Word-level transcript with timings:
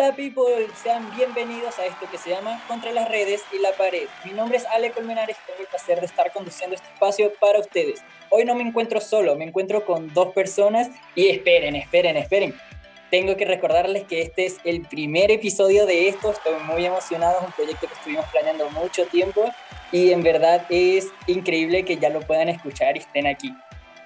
Hola 0.00 0.16
people, 0.16 0.66
sean 0.82 1.14
bienvenidos 1.14 1.78
a 1.78 1.84
esto 1.84 2.08
que 2.10 2.16
se 2.16 2.30
llama 2.30 2.64
Contra 2.66 2.90
las 2.90 3.06
redes 3.10 3.42
y 3.52 3.58
la 3.58 3.70
pared. 3.72 4.08
Mi 4.24 4.30
nombre 4.30 4.56
es 4.56 4.64
Ale 4.64 4.92
Colmenares 4.92 5.36
y 5.36 5.46
tengo 5.46 5.60
el 5.60 5.66
placer 5.66 6.00
de 6.00 6.06
estar 6.06 6.32
conduciendo 6.32 6.74
este 6.74 6.88
espacio 6.88 7.30
para 7.38 7.60
ustedes. 7.60 8.02
Hoy 8.30 8.46
no 8.46 8.54
me 8.54 8.62
encuentro 8.62 8.98
solo, 9.02 9.36
me 9.36 9.44
encuentro 9.44 9.84
con 9.84 10.10
dos 10.14 10.32
personas 10.32 10.88
y 11.14 11.28
esperen, 11.28 11.76
esperen, 11.76 12.16
esperen. 12.16 12.54
Tengo 13.10 13.36
que 13.36 13.44
recordarles 13.44 14.04
que 14.04 14.22
este 14.22 14.46
es 14.46 14.56
el 14.64 14.88
primer 14.88 15.30
episodio 15.30 15.84
de 15.84 16.08
esto, 16.08 16.30
estoy 16.30 16.54
muy 16.64 16.86
emocionado, 16.86 17.38
es 17.40 17.46
un 17.48 17.52
proyecto 17.52 17.86
que 17.86 17.92
estuvimos 17.92 18.24
planeando 18.32 18.70
mucho 18.70 19.04
tiempo 19.04 19.52
y 19.92 20.12
en 20.12 20.22
verdad 20.22 20.64
es 20.70 21.08
increíble 21.26 21.84
que 21.84 21.98
ya 21.98 22.08
lo 22.08 22.20
puedan 22.20 22.48
escuchar 22.48 22.96
y 22.96 23.00
estén 23.00 23.26
aquí. 23.26 23.54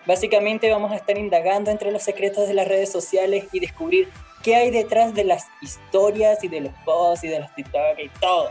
Básicamente 0.07 0.71
vamos 0.71 0.91
a 0.91 0.97
estar 0.97 1.17
indagando 1.17 1.71
entre 1.71 1.93
los 1.93 2.03
secretos 2.03 2.49
de 2.49 2.55
las 2.55 2.67
redes 2.67 2.91
sociales 2.91 3.45
y 3.53 3.61
descubrir 3.61 4.09
qué 4.45 4.55
hay 4.55 4.71
detrás 4.71 5.15
de 5.15 5.25
las 5.25 5.47
historias 5.63 6.45
y 6.45 6.49
de 6.49 6.61
los 6.61 6.73
posts 6.85 7.25
y 7.25 7.29
de 7.29 7.41
los 7.41 7.53
TikTok 7.55 7.99
y 7.99 8.09
todo. 8.21 8.51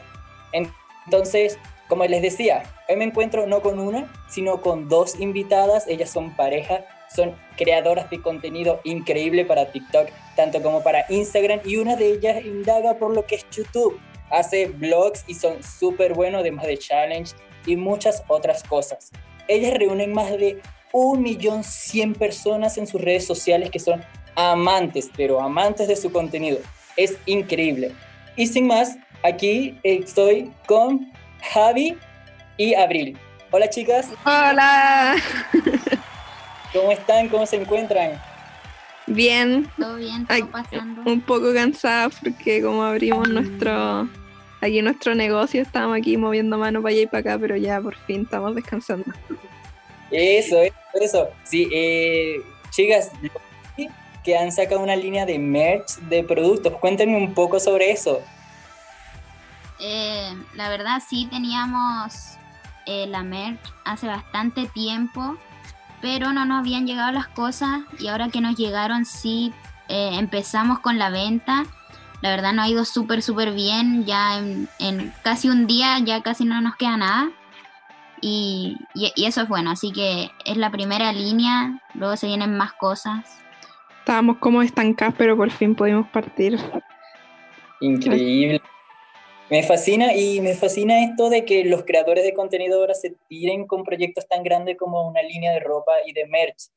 Entonces, 0.51 1.57
como 1.87 2.03
les 2.05 2.21
decía, 2.21 2.63
hoy 2.89 2.95
me 2.95 3.05
encuentro 3.05 3.45
no 3.45 3.61
con 3.61 3.79
una, 3.79 4.11
sino 4.27 4.61
con 4.61 4.89
dos 4.89 5.19
invitadas. 5.19 5.87
Ellas 5.87 6.09
son 6.09 6.35
pareja, 6.35 6.83
son 7.15 7.35
creadoras 7.55 8.09
de 8.09 8.21
contenido 8.21 8.81
increíble 8.83 9.45
para 9.45 9.71
TikTok, 9.71 10.09
tanto 10.35 10.61
como 10.63 10.81
para 10.81 11.05
Instagram, 11.09 11.61
y 11.63 11.77
una 11.77 11.95
de 11.95 12.13
ellas 12.13 12.43
indaga 12.43 12.95
por 12.95 13.13
lo 13.13 13.25
que 13.25 13.35
es 13.35 13.45
YouTube. 13.51 13.99
Hace 14.31 14.65
vlogs 14.65 15.23
y 15.27 15.35
son 15.35 15.61
súper 15.61 16.15
buenos, 16.15 16.41
además 16.41 16.65
de 16.65 16.77
challenge 16.77 17.35
y 17.67 17.75
muchas 17.75 18.23
otras 18.27 18.63
cosas. 18.63 19.11
Ellas 19.47 19.75
reúnen 19.75 20.11
más 20.11 20.31
de 20.31 20.59
un 20.91 21.21
millón 21.21 21.63
cien 21.63 22.13
personas 22.13 22.77
en 22.79 22.87
sus 22.87 22.99
redes 22.99 23.27
sociales 23.27 23.69
que 23.69 23.79
son 23.79 24.03
amantes, 24.35 25.09
pero 25.15 25.39
amantes 25.41 25.87
de 25.87 25.95
su 25.95 26.11
contenido. 26.11 26.59
Es 26.97 27.17
increíble. 27.25 27.91
Y 28.35 28.47
sin 28.47 28.67
más, 28.67 28.97
aquí 29.23 29.77
estoy 29.83 30.51
con 30.67 31.11
Javi 31.53 31.97
y 32.57 32.73
Abril. 32.73 33.17
Hola 33.51 33.69
chicas. 33.69 34.09
Hola. 34.25 35.15
¿Cómo 36.73 36.91
están? 36.91 37.29
¿Cómo 37.29 37.45
se 37.45 37.57
encuentran? 37.57 38.19
Bien. 39.05 39.69
Todo 39.77 39.97
bien, 39.97 40.25
todo 40.25 40.47
pasando. 40.49 41.03
Un 41.05 41.21
poco 41.21 41.53
cansada 41.53 42.09
porque 42.09 42.61
como 42.61 42.83
abrimos 42.83 43.29
nuestro 43.29 44.09
aquí 44.61 44.81
nuestro 44.81 45.13
negocio, 45.13 45.61
estábamos 45.61 45.97
aquí 45.97 46.17
moviendo 46.17 46.57
mano 46.57 46.81
para 46.81 46.93
allá 46.93 47.01
y 47.01 47.07
para 47.07 47.19
acá, 47.19 47.37
pero 47.39 47.57
ya 47.57 47.81
por 47.81 47.95
fin 47.95 48.21
estamos 48.23 48.55
descansando. 48.55 49.05
Eso, 50.09 50.61
eso, 50.61 50.73
eso. 50.93 51.29
Sí, 51.43 51.69
eh, 51.71 52.41
chicas, 52.69 53.11
que 54.23 54.37
han 54.37 54.51
sacado 54.51 54.81
una 54.81 54.95
línea 54.95 55.25
de 55.25 55.37
merch 55.39 55.97
de 56.09 56.23
productos. 56.23 56.73
Cuéntenme 56.79 57.17
un 57.17 57.33
poco 57.33 57.59
sobre 57.59 57.91
eso. 57.91 58.21
Eh, 59.79 60.33
la 60.55 60.69
verdad 60.69 61.01
sí 61.07 61.27
teníamos 61.29 62.37
eh, 62.85 63.05
la 63.07 63.23
merch 63.23 63.59
hace 63.83 64.07
bastante 64.07 64.65
tiempo, 64.67 65.37
pero 66.01 66.31
no 66.31 66.45
nos 66.45 66.59
habían 66.59 66.87
llegado 66.87 67.11
las 67.11 67.27
cosas 67.27 67.81
y 67.99 68.07
ahora 68.07 68.29
que 68.29 68.41
nos 68.41 68.55
llegaron 68.55 69.05
sí 69.05 69.53
eh, 69.89 70.11
empezamos 70.13 70.79
con 70.79 70.97
la 70.97 71.09
venta. 71.09 71.65
La 72.21 72.29
verdad 72.29 72.53
no 72.53 72.61
ha 72.61 72.69
ido 72.69 72.85
súper, 72.85 73.21
súper 73.21 73.51
bien. 73.53 74.05
Ya 74.05 74.37
en, 74.37 75.13
casi 75.23 75.49
un 75.49 75.67
día 75.67 75.99
ya 75.99 76.21
casi 76.21 76.45
no 76.45 76.61
nos 76.61 76.75
queda 76.77 76.97
nada. 76.97 77.29
Y, 78.21 78.77
y, 78.93 79.25
eso 79.25 79.41
es 79.41 79.49
bueno, 79.49 79.71
así 79.71 79.91
que 79.91 80.31
es 80.45 80.55
la 80.55 80.71
primera 80.71 81.11
línea, 81.11 81.81
luego 81.93 82.15
se 82.15 82.27
vienen 82.27 82.55
más 82.55 82.71
cosas. 82.71 83.42
Estábamos 84.03 84.39
como 84.39 84.61
estancados, 84.61 85.15
pero 85.17 85.37
por 85.37 85.49
fin 85.49 85.75
pudimos 85.75 86.09
partir. 86.09 86.59
Increíble. 87.79 88.59
Me 89.49 89.63
fascina 89.63 90.13
y 90.13 90.41
me 90.41 90.55
fascina 90.55 91.05
esto 91.05 91.29
de 91.29 91.45
que 91.45 91.63
los 91.63 91.85
creadores 91.85 92.25
de 92.25 92.33
contenido 92.33 92.81
ahora 92.81 92.95
se 92.95 93.15
tiren 93.29 93.65
con 93.65 93.85
proyectos 93.85 94.27
tan 94.27 94.43
grandes 94.43 94.75
como 94.75 95.07
una 95.07 95.21
línea 95.21 95.53
de 95.53 95.61
ropa 95.61 95.93
y 96.05 96.11
de 96.11 96.25
merch. 96.25 96.69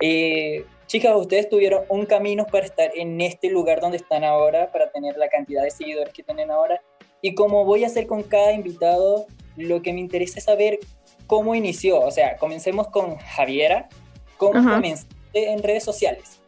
Eh, 0.00 0.64
chicas, 0.86 1.14
ustedes 1.16 1.50
tuvieron 1.50 1.84
un 1.90 2.06
camino 2.06 2.46
para 2.46 2.64
estar 2.64 2.90
en 2.94 3.20
este 3.20 3.50
lugar 3.50 3.82
donde 3.82 3.98
están 3.98 4.24
ahora, 4.24 4.72
para 4.72 4.90
tener 4.90 5.18
la 5.18 5.28
cantidad 5.28 5.62
de 5.62 5.70
seguidores 5.70 6.14
que 6.14 6.22
tienen 6.22 6.50
ahora. 6.50 6.80
Y 7.20 7.34
como 7.34 7.66
voy 7.66 7.84
a 7.84 7.88
hacer 7.88 8.06
con 8.06 8.22
cada 8.22 8.52
invitado, 8.52 9.26
lo 9.58 9.82
que 9.82 9.92
me 9.92 10.00
interesa 10.00 10.38
es 10.38 10.46
saber 10.46 10.78
cómo 11.26 11.54
inició. 11.54 12.00
O 12.00 12.10
sea, 12.10 12.38
comencemos 12.38 12.88
con 12.88 13.16
Javiera. 13.18 13.90
¿Cómo 14.38 14.52
comenzaste 14.52 15.52
en 15.52 15.62
redes 15.62 15.84
sociales? 15.84 16.39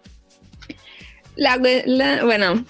La, 1.36 1.58
bueno, 2.24 2.64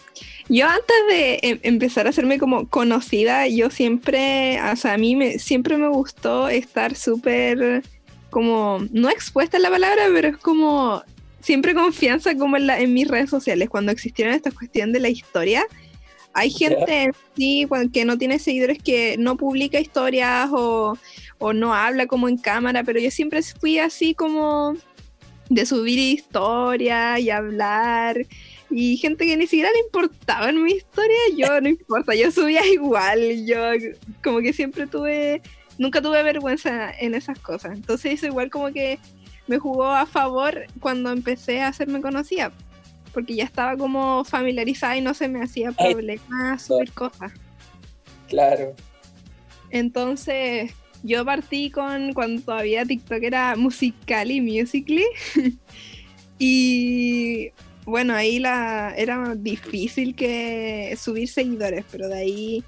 yo 0.48 0.66
antes 0.66 0.96
de 1.08 1.38
em, 1.42 1.60
empezar 1.62 2.06
a 2.06 2.10
hacerme 2.10 2.38
como 2.38 2.68
conocida, 2.68 3.48
yo 3.48 3.70
siempre, 3.70 4.60
o 4.62 4.76
sea, 4.76 4.94
a 4.94 4.98
mí 4.98 5.16
me, 5.16 5.38
siempre 5.38 5.76
me 5.76 5.88
gustó 5.88 6.48
estar 6.48 6.94
súper 6.94 7.82
como, 8.30 8.78
no 8.92 9.10
expuesta 9.10 9.58
la 9.58 9.70
palabra, 9.70 10.04
pero 10.12 10.28
es 10.28 10.36
como 10.38 11.02
siempre 11.40 11.74
confianza 11.74 12.36
como 12.36 12.56
en, 12.56 12.66
la, 12.66 12.80
en 12.80 12.94
mis 12.94 13.08
redes 13.08 13.30
sociales, 13.30 13.68
cuando 13.68 13.92
existieron 13.92 14.34
esta 14.34 14.50
cuestión 14.50 14.92
de 14.92 15.00
la 15.00 15.08
historia. 15.08 15.64
Hay 16.34 16.50
gente 16.50 17.10
sí 17.36 17.68
que 17.92 18.06
no 18.06 18.16
tiene 18.16 18.38
seguidores 18.38 18.78
que 18.78 19.16
no 19.18 19.36
publica 19.36 19.78
historias 19.78 20.48
o, 20.50 20.96
o 21.38 21.52
no 21.52 21.74
habla 21.74 22.06
como 22.06 22.28
en 22.28 22.38
cámara, 22.38 22.84
pero 22.84 23.00
yo 23.00 23.10
siempre 23.10 23.42
fui 23.42 23.78
así 23.78 24.14
como 24.14 24.74
de 25.50 25.66
subir 25.66 25.98
historias 25.98 27.20
y 27.20 27.28
hablar 27.28 28.26
y 28.74 28.96
gente 28.96 29.26
que 29.26 29.36
ni 29.36 29.46
siquiera 29.46 29.70
le 29.72 29.80
importaba 29.80 30.48
en 30.48 30.62
mi 30.62 30.72
historia, 30.72 31.18
yo 31.36 31.60
no 31.60 31.68
importa, 31.68 32.14
yo 32.14 32.30
subía 32.30 32.66
igual, 32.66 33.46
yo 33.46 33.58
como 34.22 34.40
que 34.40 34.52
siempre 34.52 34.86
tuve, 34.86 35.42
nunca 35.78 36.00
tuve 36.00 36.22
vergüenza 36.22 36.90
en 36.90 37.14
esas 37.14 37.38
cosas, 37.38 37.76
entonces 37.76 38.14
eso 38.14 38.26
igual 38.26 38.50
como 38.50 38.72
que 38.72 38.98
me 39.46 39.58
jugó 39.58 39.86
a 39.86 40.06
favor 40.06 40.66
cuando 40.80 41.10
empecé 41.10 41.60
a 41.60 41.68
hacerme 41.68 42.00
conocida, 42.00 42.52
porque 43.12 43.34
ya 43.34 43.44
estaba 43.44 43.76
como 43.76 44.24
familiarizada 44.24 44.96
y 44.96 45.00
no 45.00 45.14
se 45.14 45.28
me 45.28 45.42
hacía 45.42 45.72
problema 45.72 46.58
subir 46.58 46.92
cosas. 46.92 47.32
Claro. 48.28 48.74
Entonces, 49.70 50.72
yo 51.02 51.24
partí 51.24 51.70
con 51.70 52.12
cuando 52.12 52.42
todavía 52.42 52.84
TikTok 52.84 53.22
era 53.22 53.56
musical 53.56 54.30
y 54.30 54.40
musically. 54.40 55.04
bueno, 58.02 58.16
ahí 58.16 58.40
la, 58.40 58.92
era 58.96 59.36
difícil 59.36 60.16
que 60.16 60.92
subir 60.98 61.28
seguidores, 61.28 61.84
pero 61.88 62.08
de 62.08 62.16
ahí 62.16 62.64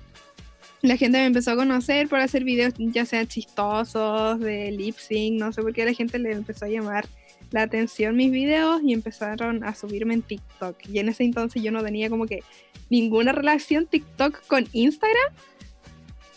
la 0.80 0.96
gente 0.96 1.18
me 1.18 1.24
empezó 1.24 1.50
a 1.50 1.56
conocer 1.56 2.08
por 2.08 2.20
hacer 2.20 2.44
videos 2.44 2.72
ya 2.78 3.04
sean 3.04 3.26
chistosos, 3.26 4.38
de 4.38 4.70
lip 4.70 4.96
sync, 4.96 5.40
no 5.40 5.52
sé 5.52 5.60
por 5.60 5.72
qué 5.72 5.86
la 5.86 5.92
gente 5.92 6.20
le 6.20 6.30
empezó 6.30 6.66
a 6.66 6.68
llamar 6.68 7.08
la 7.50 7.62
atención 7.62 8.14
mis 8.14 8.30
videos 8.30 8.80
y 8.84 8.92
empezaron 8.92 9.64
a 9.64 9.74
subirme 9.74 10.14
en 10.14 10.22
TikTok. 10.22 10.76
Y 10.88 11.00
en 11.00 11.08
ese 11.08 11.24
entonces 11.24 11.60
yo 11.64 11.72
no 11.72 11.82
tenía 11.82 12.08
como 12.08 12.26
que 12.26 12.44
ninguna 12.88 13.32
relación 13.32 13.86
TikTok 13.86 14.46
con 14.46 14.68
Instagram, 14.72 15.34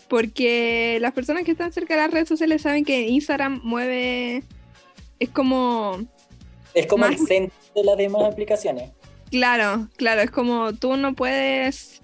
porque 0.08 0.98
las 1.00 1.12
personas 1.12 1.44
que 1.44 1.52
están 1.52 1.72
cerca 1.72 1.94
de 1.94 2.00
las 2.00 2.10
redes 2.10 2.28
sociales 2.28 2.62
saben 2.62 2.84
que 2.84 3.06
Instagram 3.06 3.60
mueve, 3.62 4.42
es 5.20 5.28
como... 5.28 6.04
Es 6.74 6.86
como 6.88 7.06
el 7.06 7.16
centro 7.16 7.57
de 7.78 7.84
las 7.84 7.96
demás 7.96 8.22
aplicaciones. 8.24 8.90
Claro, 9.30 9.88
claro, 9.96 10.22
es 10.22 10.30
como 10.30 10.72
tú 10.72 10.96
no 10.96 11.14
puedes 11.14 12.00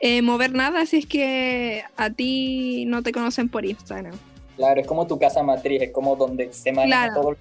eh, 0.00 0.22
mover 0.22 0.52
nada 0.52 0.84
si 0.86 0.98
es 0.98 1.06
que 1.06 1.84
a 1.96 2.10
ti 2.10 2.84
no 2.86 3.02
te 3.02 3.12
conocen 3.12 3.48
por 3.48 3.64
Instagram. 3.64 4.14
Claro, 4.56 4.80
es 4.80 4.86
como 4.86 5.06
tu 5.06 5.18
casa 5.18 5.42
matriz, 5.42 5.82
es 5.82 5.92
como 5.92 6.16
donde 6.16 6.52
se 6.52 6.72
maneja 6.72 7.12
todo. 7.14 7.36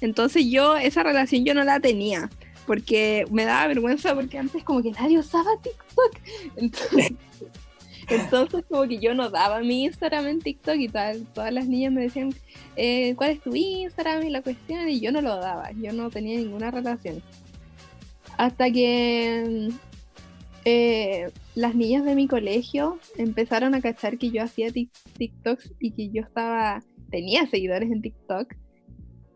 Entonces 0.00 0.46
yo 0.46 0.76
esa 0.76 1.02
relación 1.02 1.44
yo 1.44 1.54
no 1.54 1.64
la 1.64 1.80
tenía, 1.80 2.30
porque 2.66 3.26
me 3.30 3.44
daba 3.44 3.66
vergüenza 3.68 4.14
porque 4.14 4.38
antes 4.38 4.64
como 4.64 4.82
que 4.82 4.90
nadie 4.90 5.18
usaba 5.18 5.50
TikTok. 5.62 6.18
Entonces, 6.56 7.12
entonces 8.08 8.64
como 8.68 8.86
que 8.86 8.98
yo 8.98 9.14
no 9.14 9.30
daba 9.30 9.60
mi 9.60 9.84
Instagram 9.84 10.26
en 10.26 10.40
TikTok 10.40 10.76
y 10.76 10.88
tal. 10.88 11.26
Todas 11.32 11.52
las 11.52 11.66
niñas 11.66 11.92
me 11.92 12.02
decían, 12.02 12.34
eh, 12.76 13.14
¿cuál 13.16 13.30
es 13.30 13.40
tu 13.40 13.54
Instagram? 13.54 14.24
Y 14.24 14.30
la 14.30 14.42
cuestión, 14.42 14.88
y 14.88 15.00
yo 15.00 15.12
no 15.12 15.20
lo 15.20 15.36
daba, 15.36 15.70
yo 15.72 15.92
no 15.92 16.10
tenía 16.10 16.38
ninguna 16.38 16.70
relación. 16.70 17.22
Hasta 18.36 18.70
que 18.70 19.70
eh, 20.64 21.30
las 21.54 21.74
niñas 21.74 22.04
de 22.04 22.14
mi 22.14 22.26
colegio 22.26 22.98
empezaron 23.16 23.74
a 23.74 23.80
cachar 23.80 24.18
que 24.18 24.30
yo 24.30 24.42
hacía 24.42 24.70
TikToks 24.72 25.74
y 25.78 25.92
que 25.92 26.10
yo 26.10 26.22
estaba, 26.22 26.82
tenía 27.10 27.46
seguidores 27.46 27.90
en 27.90 28.02
TikTok. 28.02 28.54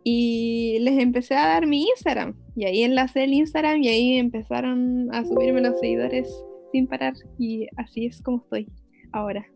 Y 0.04 0.78
les 0.80 0.98
empecé 0.98 1.34
a 1.34 1.46
dar 1.46 1.66
mi 1.66 1.82
Instagram. 1.82 2.34
Y 2.56 2.64
ahí 2.64 2.82
enlacé 2.82 3.24
el 3.24 3.34
Instagram 3.34 3.82
y 3.82 3.88
ahí 3.88 4.12
empezaron 4.18 5.14
a 5.14 5.24
subirme 5.24 5.60
los 5.60 5.78
seguidores 5.78 6.28
sin 6.72 6.86
parar 6.86 7.14
y 7.38 7.66
así 7.76 8.06
es 8.06 8.22
como 8.22 8.38
estoy 8.38 8.68
ahora. 9.12 9.46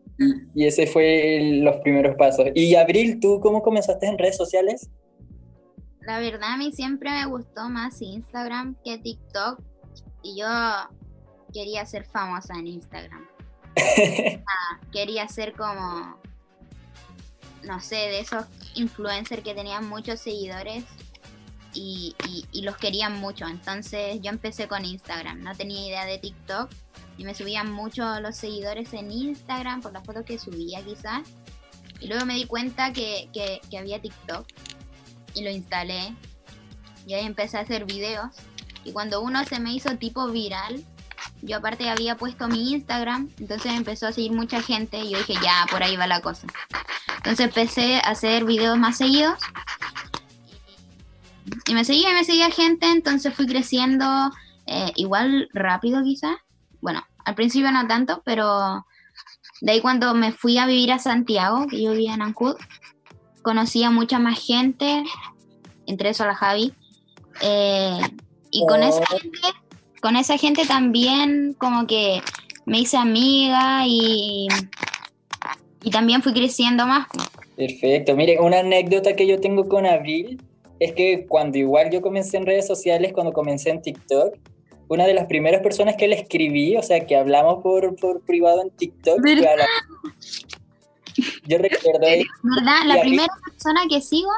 Y 0.55 0.67
ese 0.67 0.87
fue 0.87 1.61
los 1.63 1.77
primeros 1.79 2.17
pasos. 2.17 2.47
Y 2.55 2.75
Abril, 2.75 3.19
¿tú 3.21 3.41
cómo 3.41 3.63
comenzaste 3.63 4.07
en 4.07 4.19
redes 4.19 4.37
sociales? 4.37 4.91
La 6.01 6.19
verdad 6.19 6.55
a 6.55 6.57
mí 6.57 6.73
siempre 6.73 7.11
me 7.11 7.27
gustó 7.27 7.69
más 7.69 8.01
Instagram 8.03 8.77
que 8.85 8.99
TikTok 8.99 9.63
y 10.23 10.41
yo 10.41 10.47
quería 11.53 11.85
ser 11.87 12.05
famosa 12.05 12.55
en 12.59 12.67
Instagram. 12.67 13.27
Ah, 14.45 14.81
quería 14.93 15.27
ser 15.29 15.55
como, 15.55 16.17
no 17.65 17.81
sé, 17.81 17.97
de 17.97 18.21
esos 18.21 18.45
influencers 18.75 19.43
que 19.43 19.55
tenían 19.55 19.89
muchos 19.89 20.21
seguidores 20.21 20.85
y, 21.75 22.15
los 22.63 22.77
querían 22.77 23.21
mucho. 23.21 23.47
Entonces 23.47 24.21
yo 24.23 24.31
empecé 24.31 24.69
con 24.69 24.85
Instagram, 24.85 25.43
no 25.43 25.55
tenía 25.55 25.87
idea 25.87 26.05
de 26.05 26.19
TikTok 26.19 26.71
y 27.19 27.25
me 27.25 27.35
subían 27.35 27.73
mucho 27.73 28.21
los 28.21 28.37
seguidores 28.37 28.93
en 28.95 29.11
Instagram 29.11 29.81
por 29.81 29.93
las 29.93 30.05
fotos 30.05 30.25
que 30.25 30.39
subía 30.39 30.83
quizás. 30.85 31.23
Y 32.01 32.09
luego 32.09 32.25
me 32.27 32.35
di 32.35 32.47
cuenta 32.47 32.93
que, 32.93 33.29
que, 33.33 33.61
que 33.71 33.79
había 33.79 34.01
TikTok 34.01 34.47
y 35.35 35.43
lo 35.43 35.51
instalé 35.51 36.15
y 37.07 37.15
ahí 37.15 37.27
empecé 37.27 37.59
a 37.59 37.61
hacer 37.61 37.85
videos. 37.85 38.31
Y 38.85 38.93
cuando 38.93 39.21
uno 39.21 39.45
se 39.45 39.61
me 39.61 39.73
hizo 39.73 39.97
tipo 39.97 40.29
viral, 40.29 40.85
yo 41.41 41.59
aparte 41.59 41.89
había 41.89 42.17
puesto 42.17 42.49
mi 42.49 42.73
Instagram, 42.73 43.31
entonces 43.39 43.73
empezó 43.73 44.07
a 44.07 44.13
seguir 44.13 44.33
mucha 44.33 44.63
gente 44.63 44.99
y 44.99 45.11
yo 45.11 45.19
dije, 45.19 45.35
ya, 45.43 45.67
por 45.71 45.83
ahí 45.83 45.97
va 45.97 46.07
la 46.07 46.21
cosa. 46.21 46.47
Entonces 47.17 47.47
empecé 47.47 47.97
a 47.97 48.11
hacer 48.11 48.45
videos 48.45 48.79
más 48.79 48.99
seguidos. 48.99 49.39
Y 51.67 51.75
me 51.75 51.85
seguía 51.85 52.13
me 52.13 52.25
seguía 52.25 52.51
gente, 52.51 52.87
entonces 52.91 53.35
fui 53.35 53.47
creciendo 53.47 54.31
eh, 54.67 54.93
igual 54.97 55.49
rápido 55.53 56.03
quizás. 56.03 56.37
Bueno, 56.81 57.03
al 57.25 57.35
principio 57.35 57.71
no 57.73 57.87
tanto, 57.87 58.23
pero 58.25 58.87
de 59.61 59.73
ahí 59.73 59.81
cuando 59.81 60.15
me 60.15 60.33
fui 60.33 60.59
a 60.59 60.67
vivir 60.67 60.93
a 60.93 60.99
Santiago, 60.99 61.67
que 61.67 61.83
yo 61.83 61.93
vivía 61.93 62.15
en 62.15 62.23
Ancud, 62.23 62.57
conocí 63.43 63.83
a 63.83 63.91
mucha 63.91 64.19
más 64.19 64.45
gente, 64.45 65.05
entre 65.87 66.11
eso 66.11 66.25
a 66.25 66.29
la 66.29 66.35
Javi. 66.35 66.73
Eh, 67.41 68.01
y 68.51 68.67
con 68.67 68.83
esa 68.83 69.01
oh. 69.01 69.19
gente, 69.19 69.39
con 70.01 70.17
esa 70.17 70.37
gente 70.37 70.67
también 70.67 71.55
como 71.59 71.87
que 71.87 72.23
me 72.67 72.81
hice 72.81 72.97
amiga 72.97 73.85
y, 73.87 74.49
y 75.83 75.91
también 75.91 76.23
fui 76.23 76.33
creciendo 76.33 76.87
más. 76.87 77.07
Perfecto. 77.57 78.17
Mire, 78.17 78.39
una 78.41 78.61
anécdota 78.61 79.15
que 79.15 79.27
yo 79.27 79.41
tengo 79.41 79.69
con 79.69 79.87
Abril 79.87 80.41
es 80.85 80.93
que 80.93 81.27
cuando 81.27 81.59
igual 81.59 81.91
yo 81.91 82.03
comencé 82.03 82.37
en 82.37 82.47
redes 82.47 82.67
sociales, 82.67 83.13
cuando 83.13 83.33
comencé 83.33 83.71
en 83.71 83.83
TikTok, 83.83 84.35
una 84.89 85.07
de 85.07 85.15
las 85.15 85.27
primeras 85.27 85.63
personas 85.63 85.97
que 85.97 86.09
le 86.09 86.17
escribí, 86.17 86.77
o 86.77 86.83
sea, 86.83 87.07
que 87.07 87.17
hablamos 87.17 87.63
por, 87.63 87.95
por 87.97 88.21
privado 88.23 88.63
en 88.63 88.71
TikTok, 88.71 89.21
yo 91.47 91.59
recuerdo... 91.59 92.01
¿Verdad? 92.01 92.79
La 92.87 93.01
primera 93.01 93.33
persona 93.45 93.83
que 93.89 94.01
sigo 94.01 94.33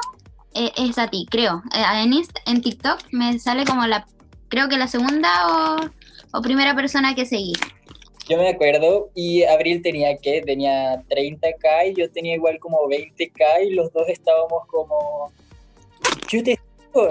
eh, 0.53 0.71
es 0.77 0.97
a 0.97 1.09
ti, 1.09 1.25
creo. 1.29 1.63
Eh, 1.73 2.03
en, 2.03 2.13
en 2.45 2.61
TikTok 2.61 2.99
me 3.11 3.39
sale 3.39 3.65
como 3.65 3.85
la, 3.87 4.05
creo 4.47 4.69
que 4.69 4.77
la 4.77 4.87
segunda 4.87 5.81
o, 6.31 6.41
primera 6.41 6.75
persona 6.75 7.15
que 7.15 7.25
seguí. 7.25 7.53
Yo 8.27 8.37
me 8.37 8.49
acuerdo 8.49 9.09
y 9.15 9.43
Abril 9.43 9.81
tenía 9.81 10.17
que, 10.17 10.41
tenía 10.41 11.01
30k 11.09 11.91
y 11.91 11.93
yo 11.95 12.11
tenía 12.11 12.35
igual 12.35 12.59
como 12.59 12.77
20k 12.87 13.67
y 13.67 13.71
los 13.71 13.91
dos 13.93 14.07
estábamos 14.09 14.65
como, 14.67 15.31
yo 16.29 16.43
te 16.43 16.59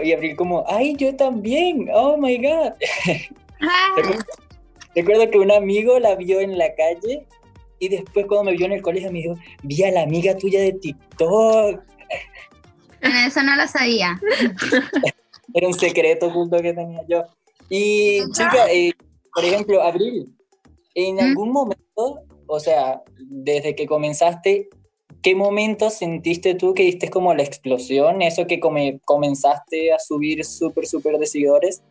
y 0.02 0.12
Abril 0.12 0.36
como, 0.36 0.64
ay, 0.66 0.96
yo 0.96 1.14
también, 1.14 1.88
oh 1.92 2.16
my 2.16 2.36
god. 2.38 2.72
Ah. 3.60 3.96
Recuerdo 4.94 5.30
que 5.30 5.38
un 5.38 5.50
amigo 5.50 5.98
la 5.98 6.14
vio 6.16 6.40
en 6.40 6.58
la 6.58 6.74
calle 6.74 7.26
y 7.78 7.88
después 7.88 8.26
cuando 8.26 8.50
me 8.50 8.56
vio 8.56 8.66
en 8.66 8.72
el 8.72 8.82
colegio 8.82 9.10
me 9.10 9.20
dijo, 9.20 9.36
vi 9.62 9.82
a 9.84 9.90
la 9.90 10.02
amiga 10.02 10.36
tuya 10.36 10.60
de 10.60 10.72
TikTok. 10.72 11.80
Eso 13.00 13.42
no 13.42 13.56
lo 13.56 13.66
sabía. 13.66 14.20
Era 15.54 15.66
un 15.66 15.74
secreto 15.74 16.28
oculto 16.28 16.58
que 16.58 16.72
tenía 16.72 17.00
yo. 17.08 17.24
Y 17.68 18.20
chica, 18.32 18.70
eh, 18.70 18.92
por 19.34 19.44
ejemplo, 19.44 19.82
Abril, 19.82 20.34
en 20.94 21.20
algún 21.20 21.50
momento, 21.50 22.22
o 22.46 22.60
sea, 22.60 23.02
desde 23.18 23.74
que 23.74 23.86
comenzaste, 23.86 24.68
¿qué 25.24 25.34
momento 25.34 25.90
sentiste 25.90 26.54
tú 26.54 26.74
que 26.74 26.84
diste 26.84 27.10
como 27.10 27.34
la 27.34 27.42
explosión? 27.42 28.22
Eso 28.22 28.46
que 28.46 28.60
comenzaste 28.60 29.92
a 29.92 29.98
subir 29.98 30.44
súper, 30.44 30.86
súper 30.86 31.18
de 31.18 31.26
seguidores. 31.26 31.82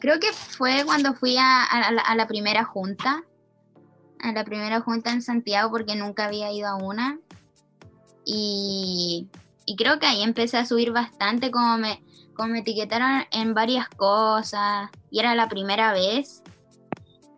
Creo 0.00 0.20
que 0.20 0.32
fue 0.32 0.82
cuando 0.84 1.14
fui 1.14 1.36
a, 1.38 1.64
a, 1.64 2.14
la, 2.14 2.26
primera 2.26 2.64
junta, 2.64 3.24
a 4.18 4.32
la 4.32 4.44
primera 4.44 4.82
junta 4.82 5.12
en 5.12 5.22
Santiago, 5.22 5.70
porque 5.70 5.96
nunca 5.96 6.26
había 6.26 6.52
ido 6.52 6.68
a 6.68 6.74
una. 6.76 7.18
Y 8.26 9.28
y 9.66 9.76
creo 9.76 9.98
que 9.98 10.06
ahí 10.06 10.22
empecé 10.22 10.58
a 10.58 10.66
subir 10.66 10.92
bastante, 10.92 11.50
como 11.50 11.78
me, 11.78 12.02
como 12.34 12.50
me 12.50 12.60
etiquetaron 12.60 13.24
en 13.30 13.54
varias 13.54 13.88
cosas 13.88 14.90
y 15.10 15.20
era 15.20 15.34
la 15.34 15.48
primera 15.48 15.92
vez. 15.92 16.42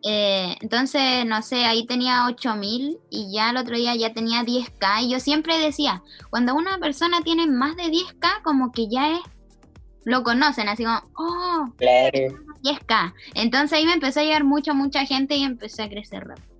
Eh, 0.09 0.55
entonces, 0.61 1.27
no 1.27 1.43
sé, 1.43 1.65
ahí 1.65 1.85
tenía 1.85 2.27
8000 2.27 2.99
y 3.11 3.33
ya 3.35 3.51
el 3.51 3.57
otro 3.57 3.77
día 3.77 3.97
ya 3.97 4.13
tenía 4.13 4.45
10k. 4.45 5.03
Y 5.03 5.11
yo 5.11 5.19
siempre 5.19 5.59
decía, 5.59 6.03
cuando 6.31 6.55
una 6.55 6.79
persona 6.79 7.23
tiene 7.23 7.49
más 7.49 7.77
de 7.77 7.85
10k, 7.85 8.43
como 8.43 8.71
que 8.71 8.87
ya 8.89 9.15
es, 9.15 9.21
lo 10.05 10.23
conocen, 10.23 10.69
así 10.69 10.85
como, 10.85 11.01
oh, 11.17 11.65
10k. 11.79 13.15
Entonces 13.35 13.73
ahí 13.73 13.85
me 13.85 13.95
empezó 13.95 14.21
a 14.21 14.23
llegar 14.23 14.45
mucha, 14.45 14.75
mucha 14.75 15.05
gente 15.05 15.35
y 15.35 15.43
empecé 15.43 15.83
a 15.83 15.89
crecer 15.89 16.25
rápido 16.25 16.57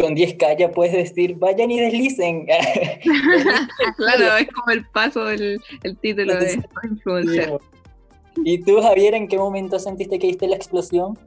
con 0.00 0.16
10K 0.16 0.58
ya 0.58 0.70
puedes 0.70 0.94
decir, 0.94 1.34
vayan 1.36 1.70
y 1.70 1.78
deslicen. 1.78 2.46
claro, 3.96 4.36
es 4.38 4.48
como 4.48 4.70
el 4.70 4.86
paso 4.86 5.26
del 5.26 5.60
el 5.82 5.96
título 5.98 6.36
de 6.38 6.62
influencer. 6.90 7.58
¿Y 8.44 8.62
tú, 8.62 8.80
Javier, 8.80 9.14
en 9.14 9.28
qué 9.28 9.36
momento 9.36 9.78
sentiste 9.78 10.18
que 10.18 10.28
diste 10.28 10.48
la 10.48 10.56
explosión? 10.56 11.18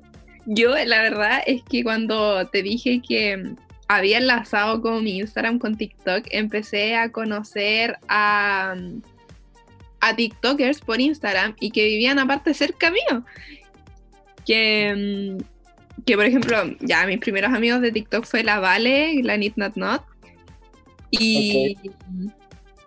Yo, 0.45 0.71
la 0.85 1.01
verdad 1.01 1.41
es 1.45 1.63
que 1.63 1.83
cuando 1.83 2.47
te 2.47 2.63
dije 2.63 3.01
que 3.01 3.53
había 3.87 4.17
enlazado 4.17 4.81
con 4.81 5.03
mi 5.03 5.17
Instagram 5.19 5.59
con 5.59 5.77
TikTok, 5.77 6.25
empecé 6.31 6.95
a 6.95 7.11
conocer 7.11 7.97
a, 8.07 8.75
a 10.01 10.15
TikTokers 10.15 10.81
por 10.81 10.99
Instagram 10.99 11.55
y 11.59 11.71
que 11.71 11.85
vivían 11.85 12.19
aparte 12.19 12.53
cerca 12.53 12.91
mío. 12.91 13.23
Que 14.45 15.37
que 16.05 16.15
por 16.15 16.25
ejemplo, 16.25 16.57
ya 16.81 17.05
mis 17.05 17.19
primeros 17.19 17.53
amigos 17.53 17.81
de 17.81 17.91
TikTok 17.91 18.25
fue 18.25 18.43
la 18.43 18.59
Vale, 18.59 19.21
la 19.23 19.37
Need 19.37 19.53
Not 19.55 19.75
Not. 19.75 20.03
Y 21.11 21.77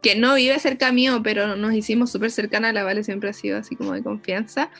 que 0.02 0.16
no 0.16 0.34
vive 0.34 0.58
cerca 0.58 0.92
mío, 0.92 1.20
pero 1.22 1.56
nos 1.56 1.72
hicimos 1.72 2.10
súper 2.10 2.30
cercana. 2.30 2.72
La 2.72 2.82
Vale 2.82 3.04
siempre 3.04 3.30
ha 3.30 3.32
sido 3.32 3.58
así 3.58 3.76
como 3.76 3.92
de 3.92 4.02
confianza. 4.02 4.70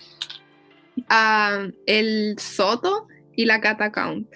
El 1.86 2.38
Soto 2.38 3.06
y 3.34 3.44
la 3.44 3.60
Cat 3.60 3.92
Count. 3.92 4.28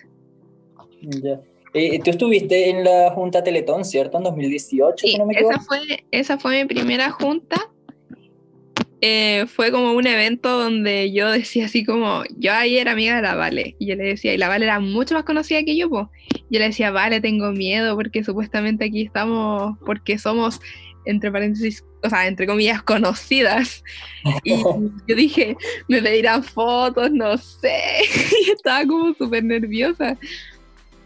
Ya. 1.03 1.41
Eh, 1.73 2.01
tú 2.03 2.11
estuviste 2.11 2.69
en 2.69 2.85
la 2.85 3.11
Junta 3.13 3.45
Teletón, 3.45 3.85
¿cierto? 3.85 4.19
En 4.19 4.25
2018, 4.25 5.07
sí, 5.07 5.17
esa 5.37 5.61
fue, 5.61 6.05
esa 6.11 6.39
fue 6.39 6.63
mi 6.63 6.69
primera 6.69 7.11
junta 7.11 7.71
eh, 9.03 9.47
fue 9.47 9.73
como 9.73 9.93
un 9.93 10.07
evento 10.07 10.59
donde 10.59 11.11
yo 11.11 11.31
decía 11.31 11.67
así 11.67 11.85
como, 11.85 12.23
yo 12.37 12.53
ahí 12.53 12.77
era 12.77 12.93
amiga 12.93 13.17
de 13.17 13.23
la 13.23 13.35
Vale, 13.35 13.75
y 13.79 13.87
yo 13.87 13.97
le 13.97 14.05
decía, 14.05 14.35
y 14.35 14.39
la 14.39 14.49
Vale 14.49 14.67
era 14.67 14.79
mucho 14.79 15.15
más 15.15 15.25
conocida 15.25 15.63
que 15.63 15.77
yo, 15.77 15.89
pues. 15.89 16.07
Yo 16.51 16.59
le 16.59 16.67
decía, 16.67 16.91
Vale, 16.91 17.21
tengo 17.21 17.53
miedo 17.53 17.97
porque 17.97 18.23
supuestamente 18.25 18.85
aquí 18.85 19.03
estamos, 19.03 19.79
porque 19.87 20.19
somos, 20.19 20.61
entre 21.05 21.31
paréntesis, 21.31 21.85
o 22.03 22.09
sea, 22.09 22.27
entre 22.27 22.47
comillas, 22.47 22.83
conocidas. 22.83 23.83
Y 24.45 24.55
yo 25.09 25.17
dije, 25.17 25.57
me 25.89 26.03
pedirán 26.03 26.43
fotos, 26.43 27.11
no 27.11 27.37
sé, 27.39 27.81
y 28.47 28.51
estaba 28.51 28.87
como 28.87 29.15
súper 29.15 29.45
nerviosa. 29.45 30.17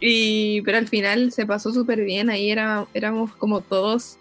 Y, 0.01 0.61
pero 0.63 0.79
al 0.79 0.89
final 0.89 1.33
se 1.33 1.47
pasó 1.47 1.73
súper 1.73 2.05
bien, 2.05 2.29
ahí 2.29 2.51
era, 2.51 2.87
éramos 2.93 3.33
como 3.37 3.61
todos 3.61 4.19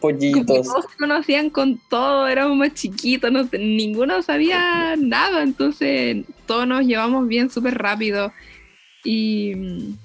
pollitos. 0.00 0.66
todos 0.66 0.86
se 0.90 0.96
conocían 0.98 1.50
con 1.50 1.80
todo, 1.88 2.26
éramos 2.26 2.56
más 2.56 2.74
chiquitos, 2.74 3.30
no, 3.30 3.48
ninguno 3.52 4.22
sabía 4.22 4.96
nada, 4.96 5.42
entonces 5.42 6.24
todos 6.46 6.66
nos 6.66 6.84
llevamos 6.84 7.28
bien 7.28 7.50
súper 7.50 7.78
rápido. 7.78 8.32
Y 9.04 9.96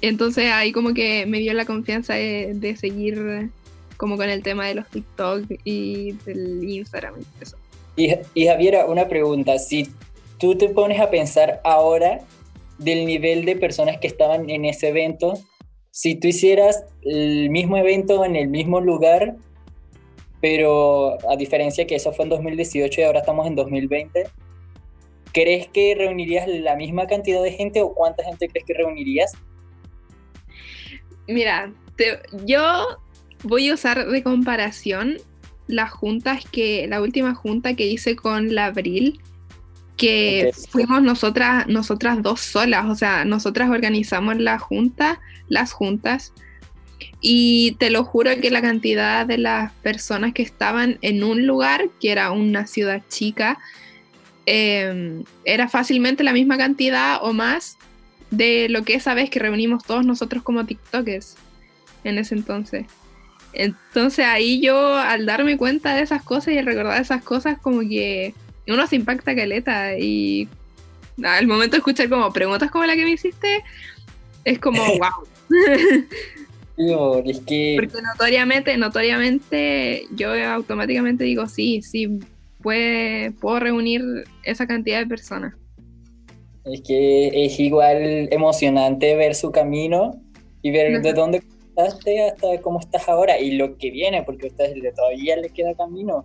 entonces 0.00 0.50
ahí 0.50 0.72
como 0.72 0.94
que 0.94 1.26
me 1.26 1.38
dio 1.38 1.52
la 1.54 1.64
confianza 1.64 2.14
de, 2.14 2.76
seguir 2.78 3.50
como 4.00 4.16
con 4.16 4.30
el 4.30 4.42
tema 4.42 4.66
de 4.66 4.76
los 4.76 4.88
TikTok 4.88 5.44
y 5.62 6.12
del 6.24 6.64
Instagram 6.64 7.16
y 7.20 7.42
eso. 7.42 7.58
Y, 7.96 8.14
y 8.32 8.46
Javiera, 8.46 8.86
una 8.86 9.06
pregunta, 9.08 9.58
si 9.58 9.90
tú 10.38 10.54
te 10.54 10.70
pones 10.70 10.98
a 10.98 11.10
pensar 11.10 11.60
ahora 11.64 12.20
del 12.78 13.04
nivel 13.04 13.44
de 13.44 13.56
personas 13.56 13.98
que 13.98 14.06
estaban 14.06 14.48
en 14.48 14.64
ese 14.64 14.88
evento, 14.88 15.34
si 15.90 16.14
tú 16.14 16.28
hicieras 16.28 16.82
el 17.02 17.50
mismo 17.50 17.76
evento 17.76 18.24
en 18.24 18.36
el 18.36 18.48
mismo 18.48 18.80
lugar, 18.80 19.36
pero 20.40 21.18
a 21.30 21.36
diferencia 21.36 21.86
que 21.86 21.96
eso 21.96 22.10
fue 22.10 22.24
en 22.24 22.30
2018 22.30 23.02
y 23.02 23.04
ahora 23.04 23.20
estamos 23.20 23.46
en 23.46 23.54
2020, 23.54 24.28
¿crees 25.34 25.68
que 25.68 25.94
reunirías 25.94 26.48
la 26.48 26.74
misma 26.74 27.06
cantidad 27.06 27.42
de 27.42 27.52
gente 27.52 27.82
o 27.82 27.92
cuánta 27.92 28.24
gente 28.24 28.48
crees 28.48 28.64
que 28.64 28.72
reunirías? 28.72 29.34
Mira, 31.26 31.70
yo 32.46 32.98
voy 33.42 33.68
a 33.68 33.74
usar 33.74 34.06
de 34.06 34.22
comparación 34.22 35.16
las 35.66 35.90
juntas 35.90 36.44
que, 36.50 36.86
la 36.88 37.00
última 37.00 37.34
junta 37.34 37.74
que 37.74 37.86
hice 37.86 38.16
con 38.16 38.54
la 38.54 38.66
Abril, 38.66 39.20
que 39.96 40.50
fuimos 40.70 41.02
nosotras, 41.02 41.66
nosotras 41.66 42.22
dos 42.22 42.40
solas, 42.40 42.86
o 42.86 42.94
sea, 42.94 43.24
nosotras 43.24 43.70
organizamos 43.70 44.38
la 44.38 44.58
junta, 44.58 45.20
las 45.48 45.72
juntas, 45.72 46.32
y 47.20 47.72
te 47.72 47.90
lo 47.90 48.04
juro 48.04 48.30
que 48.40 48.50
la 48.50 48.62
cantidad 48.62 49.26
de 49.26 49.38
las 49.38 49.72
personas 49.74 50.32
que 50.32 50.42
estaban 50.42 50.98
en 51.02 51.22
un 51.22 51.46
lugar, 51.46 51.90
que 52.00 52.12
era 52.12 52.30
una 52.30 52.66
ciudad 52.66 53.02
chica, 53.08 53.58
em, 54.46 55.24
era 55.44 55.68
fácilmente 55.68 56.24
la 56.24 56.32
misma 56.32 56.56
cantidad 56.56 57.18
o 57.22 57.32
más 57.32 57.76
de 58.30 58.68
lo 58.70 58.84
que 58.84 58.94
esa 58.94 59.12
vez 59.14 59.28
que 59.28 59.38
reunimos 59.38 59.84
todos 59.84 60.06
nosotros 60.06 60.42
como 60.42 60.64
TikTokers 60.64 61.36
en 62.04 62.18
ese 62.18 62.34
entonces. 62.34 62.86
Entonces 63.52 64.24
ahí 64.24 64.60
yo 64.60 64.96
al 64.96 65.26
darme 65.26 65.56
cuenta 65.56 65.94
de 65.94 66.02
esas 66.02 66.22
cosas 66.22 66.54
y 66.54 66.60
recordar 66.60 67.00
esas 67.00 67.22
cosas 67.22 67.58
como 67.58 67.80
que 67.80 68.34
uno 68.68 68.86
se 68.86 68.96
impacta 68.96 69.34
caleta 69.34 69.98
y 69.98 70.48
al 71.22 71.46
momento 71.46 71.72
de 71.72 71.78
escuchar 71.78 72.08
como 72.08 72.32
preguntas 72.32 72.70
como 72.70 72.84
la 72.84 72.94
que 72.94 73.04
me 73.04 73.10
hiciste, 73.10 73.62
es 74.44 74.58
como 74.58 74.82
wow. 74.98 75.26
Porque 77.76 78.02
notoriamente, 78.02 78.76
notoriamente 78.76 80.06
yo 80.12 80.32
automáticamente 80.32 81.24
digo 81.24 81.46
sí, 81.46 81.82
sí, 81.82 82.18
puede, 82.62 83.32
puedo 83.32 83.60
reunir 83.60 84.02
esa 84.44 84.66
cantidad 84.66 85.00
de 85.00 85.06
personas. 85.06 85.54
Es 86.64 86.80
que 86.82 87.44
es 87.44 87.58
igual 87.58 88.28
emocionante 88.30 89.14
ver 89.16 89.34
su 89.34 89.50
camino 89.50 90.22
y 90.62 90.70
ver 90.70 91.02
de 91.02 91.12
dónde 91.12 91.42
hasta 91.86 92.60
cómo 92.62 92.80
estás 92.80 93.08
ahora 93.08 93.38
y 93.38 93.52
lo 93.52 93.76
que 93.76 93.90
viene, 93.90 94.22
porque 94.22 94.46
a 94.46 94.50
ustedes 94.50 94.94
todavía 94.94 95.36
le 95.36 95.50
queda 95.50 95.74
camino. 95.74 96.24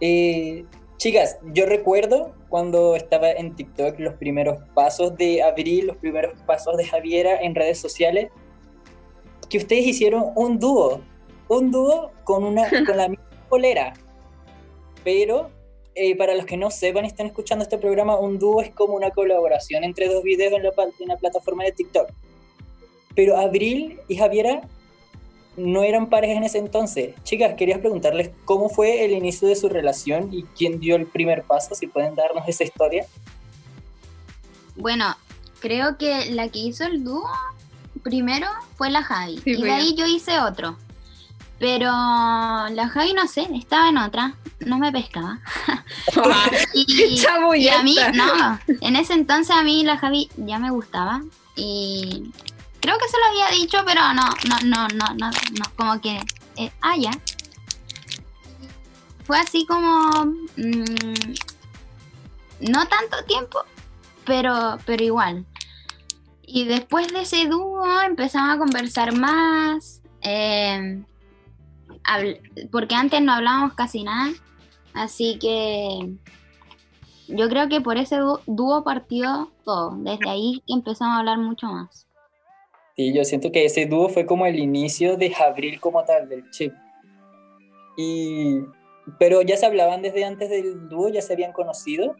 Eh, 0.00 0.64
chicas, 0.96 1.38
yo 1.52 1.66
recuerdo 1.66 2.34
cuando 2.48 2.96
estaba 2.96 3.30
en 3.30 3.54
TikTok 3.54 3.98
los 3.98 4.14
primeros 4.14 4.58
pasos 4.74 5.16
de 5.16 5.42
Abril, 5.42 5.86
los 5.86 5.96
primeros 5.96 6.38
pasos 6.42 6.76
de 6.76 6.84
Javiera 6.84 7.40
en 7.40 7.54
redes 7.54 7.78
sociales, 7.78 8.30
que 9.48 9.58
ustedes 9.58 9.86
hicieron 9.86 10.32
un 10.34 10.58
dúo, 10.58 11.00
un 11.48 11.70
dúo 11.70 12.10
con, 12.24 12.44
una, 12.44 12.68
con 12.86 12.96
la 12.96 13.08
misma 13.08 13.24
polera, 13.48 13.94
pero 15.02 15.50
eh, 15.94 16.16
para 16.16 16.34
los 16.34 16.44
que 16.44 16.56
no 16.56 16.70
sepan 16.70 17.04
y 17.04 17.08
están 17.08 17.26
escuchando 17.26 17.62
este 17.62 17.78
programa, 17.78 18.18
un 18.18 18.38
dúo 18.38 18.60
es 18.60 18.70
como 18.70 18.94
una 18.94 19.10
colaboración 19.10 19.84
entre 19.84 20.08
dos 20.08 20.24
videos 20.24 20.52
en 20.54 20.62
la, 20.64 20.72
en 20.98 21.08
la 21.08 21.16
plataforma 21.16 21.64
de 21.64 21.72
TikTok. 21.72 22.10
Pero 23.14 23.36
Abril 23.38 23.98
y 24.08 24.16
Javiera 24.16 24.62
no 25.56 25.82
eran 25.82 26.08
parejas 26.08 26.36
en 26.38 26.44
ese 26.44 26.58
entonces. 26.58 27.14
Chicas, 27.22 27.54
quería 27.54 27.80
preguntarles 27.80 28.30
cómo 28.44 28.68
fue 28.68 29.04
el 29.04 29.12
inicio 29.12 29.46
de 29.46 29.56
su 29.56 29.68
relación 29.68 30.32
y 30.32 30.44
quién 30.56 30.80
dio 30.80 30.96
el 30.96 31.06
primer 31.06 31.44
paso, 31.44 31.74
si 31.74 31.86
pueden 31.86 32.14
darnos 32.14 32.48
esa 32.48 32.64
historia. 32.64 33.06
Bueno, 34.76 35.16
creo 35.60 35.96
que 35.96 36.30
la 36.32 36.48
que 36.48 36.58
hizo 36.58 36.84
el 36.84 37.04
dúo 37.04 37.28
primero 38.02 38.48
fue 38.76 38.90
la 38.90 39.02
Javi. 39.02 39.40
y 39.44 39.62
de 39.62 39.70
ahí 39.70 39.94
yo 39.94 40.06
hice 40.06 40.40
otro. 40.40 40.76
Pero 41.60 41.86
la 41.86 42.90
Javi, 42.92 43.12
no 43.12 43.28
sé, 43.28 43.46
estaba 43.54 43.88
en 43.88 43.98
otra 43.98 44.34
no 44.66 44.78
me 44.78 44.92
pescaba. 44.92 45.38
y, 46.74 47.24
a 47.68 47.82
mí, 47.82 47.96
no, 48.14 48.58
en 48.80 48.96
ese 48.96 49.14
entonces 49.14 49.54
a 49.54 49.62
mí 49.62 49.84
la 49.84 49.98
Javi 49.98 50.28
ya 50.36 50.58
me 50.58 50.70
gustaba 50.70 51.22
y 51.56 52.30
creo 52.84 52.98
que 52.98 53.08
se 53.08 53.18
lo 53.18 53.24
había 53.24 53.58
dicho, 53.58 53.78
pero 53.86 54.02
no, 54.12 54.28
no, 54.46 54.58
no, 54.66 54.88
no, 54.88 55.14
no, 55.14 55.30
no 55.30 55.64
como 55.74 55.98
que, 56.02 56.20
eh, 56.56 56.70
ah, 56.82 56.96
ya. 56.98 57.12
Fue 59.24 59.38
así 59.38 59.64
como, 59.64 60.26
mm, 60.56 61.32
no 62.60 62.86
tanto 62.86 63.24
tiempo, 63.26 63.64
pero, 64.26 64.76
pero 64.84 65.02
igual. 65.02 65.46
Y 66.42 66.66
después 66.66 67.08
de 67.08 67.22
ese 67.22 67.46
dúo 67.46 68.02
empezamos 68.02 68.54
a 68.54 68.58
conversar 68.58 69.16
más. 69.16 70.02
Eh, 70.20 71.02
porque 72.70 72.94
antes 72.94 73.22
no 73.22 73.32
hablábamos 73.32 73.72
casi 73.72 74.04
nada. 74.04 74.30
Así 74.92 75.38
que 75.40 76.16
yo 77.28 77.48
creo 77.48 77.70
que 77.70 77.80
por 77.80 77.96
ese 77.96 78.18
dúo 78.46 78.84
partió 78.84 79.50
todo. 79.64 79.96
Desde 79.96 80.28
ahí 80.28 80.62
empezamos 80.66 81.14
a 81.14 81.18
hablar 81.20 81.38
mucho 81.38 81.66
más. 81.66 82.06
Sí, 82.96 83.12
yo 83.12 83.24
siento 83.24 83.50
que 83.50 83.64
ese 83.64 83.86
dúo 83.86 84.08
fue 84.08 84.24
como 84.24 84.46
el 84.46 84.58
inicio 84.58 85.16
de 85.16 85.34
Abril 85.34 85.80
como 85.80 86.04
tal, 86.04 86.28
del 86.28 86.48
chip. 86.50 86.72
Y, 87.96 88.60
pero 89.18 89.42
ya 89.42 89.56
se 89.56 89.66
hablaban 89.66 90.02
desde 90.02 90.24
antes 90.24 90.48
del 90.48 90.88
dúo, 90.88 91.08
ya 91.08 91.20
se 91.20 91.32
habían 91.32 91.52
conocido. 91.52 92.16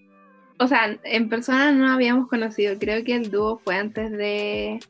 O 0.58 0.66
sea, 0.66 0.96
en 1.04 1.28
persona 1.28 1.72
no 1.72 1.90
habíamos 1.90 2.28
conocido. 2.28 2.76
Creo 2.78 3.04
que 3.04 3.14
el 3.14 3.30
dúo 3.30 3.58
fue 3.58 3.76
antes 3.76 4.10
de, 4.12 4.80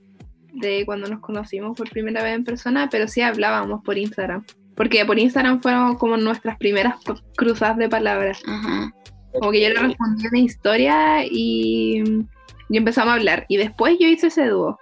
de 0.53 0.85
cuando 0.87 1.09
nos 1.09 1.21
conocimos 1.21 1.77
por 1.77 1.91
primera 1.91 2.23
vez 2.23 2.35
en 2.35 2.45
persona, 2.45 2.89
pero 2.91 3.09
sí 3.09 3.21
hablábamos 3.21 3.83
por 3.83 3.99
Instagram. 3.99 4.45
Porque 4.75 5.05
por 5.05 5.19
Instagram 5.19 5.61
fueron 5.61 5.97
como 5.97 6.17
nuestras 6.17 6.57
primeras 6.59 6.97
cruzadas 7.37 7.77
de 7.77 7.89
palabras. 7.89 8.43
Como 9.33 9.51
que 9.51 9.63
yo 9.63 9.69
le 9.69 9.81
respondí 9.81 10.27
una 10.27 10.39
historia 10.39 11.25
y, 11.25 12.03
y, 12.69 12.77
empezamos 12.77 13.13
a 13.13 13.15
hablar. 13.15 13.47
Y 13.49 13.57
después 13.57 13.97
yo 14.01 14.09
hice 14.09 14.29
ese 14.29 14.47
dúo. 14.47 14.79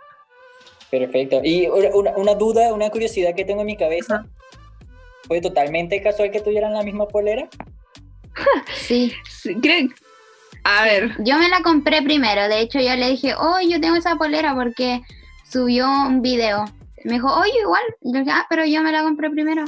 Perfecto. 0.93 1.41
Y 1.43 1.67
una, 1.67 2.17
una 2.17 2.35
duda, 2.35 2.73
una 2.73 2.91
curiosidad 2.91 3.35
que 3.35 3.45
tengo 3.45 3.63
en 3.63 3.67
mi 3.67 3.77
cabeza. 3.77 4.27
¿Fue 5.27 5.41
totalmente 5.41 6.01
casual 6.01 6.31
que 6.31 6.41
tuvieran 6.41 6.75
la 6.75 6.85
misma 6.85 7.09
polera? 7.09 7.49
sí. 8.77 9.13
A 10.63 10.85
ver. 10.85 11.17
Yo 11.25 11.39
me 11.39 11.49
la 11.49 11.63
compré 11.63 12.03
primero. 12.03 12.47
De 12.47 12.61
hecho, 12.61 12.79
yo 12.79 12.95
le 12.95 13.09
dije, 13.09 13.35
oh, 13.35 13.59
yo 13.69 13.81
tengo 13.81 13.97
esa 13.97 14.17
polera 14.17 14.55
porque 14.55 15.01
subió 15.51 15.91
un 15.91 16.23
video. 16.23 16.67
Me 17.05 17.15
dijo, 17.15 17.35
oye, 17.35 17.59
igual. 17.61 17.83
Yo 18.03 18.21
dije, 18.21 18.31
ah, 18.31 18.47
pero 18.49 18.65
yo 18.65 18.83
me 18.83 18.93
la 18.93 19.03
compré 19.03 19.31
primero 19.31 19.65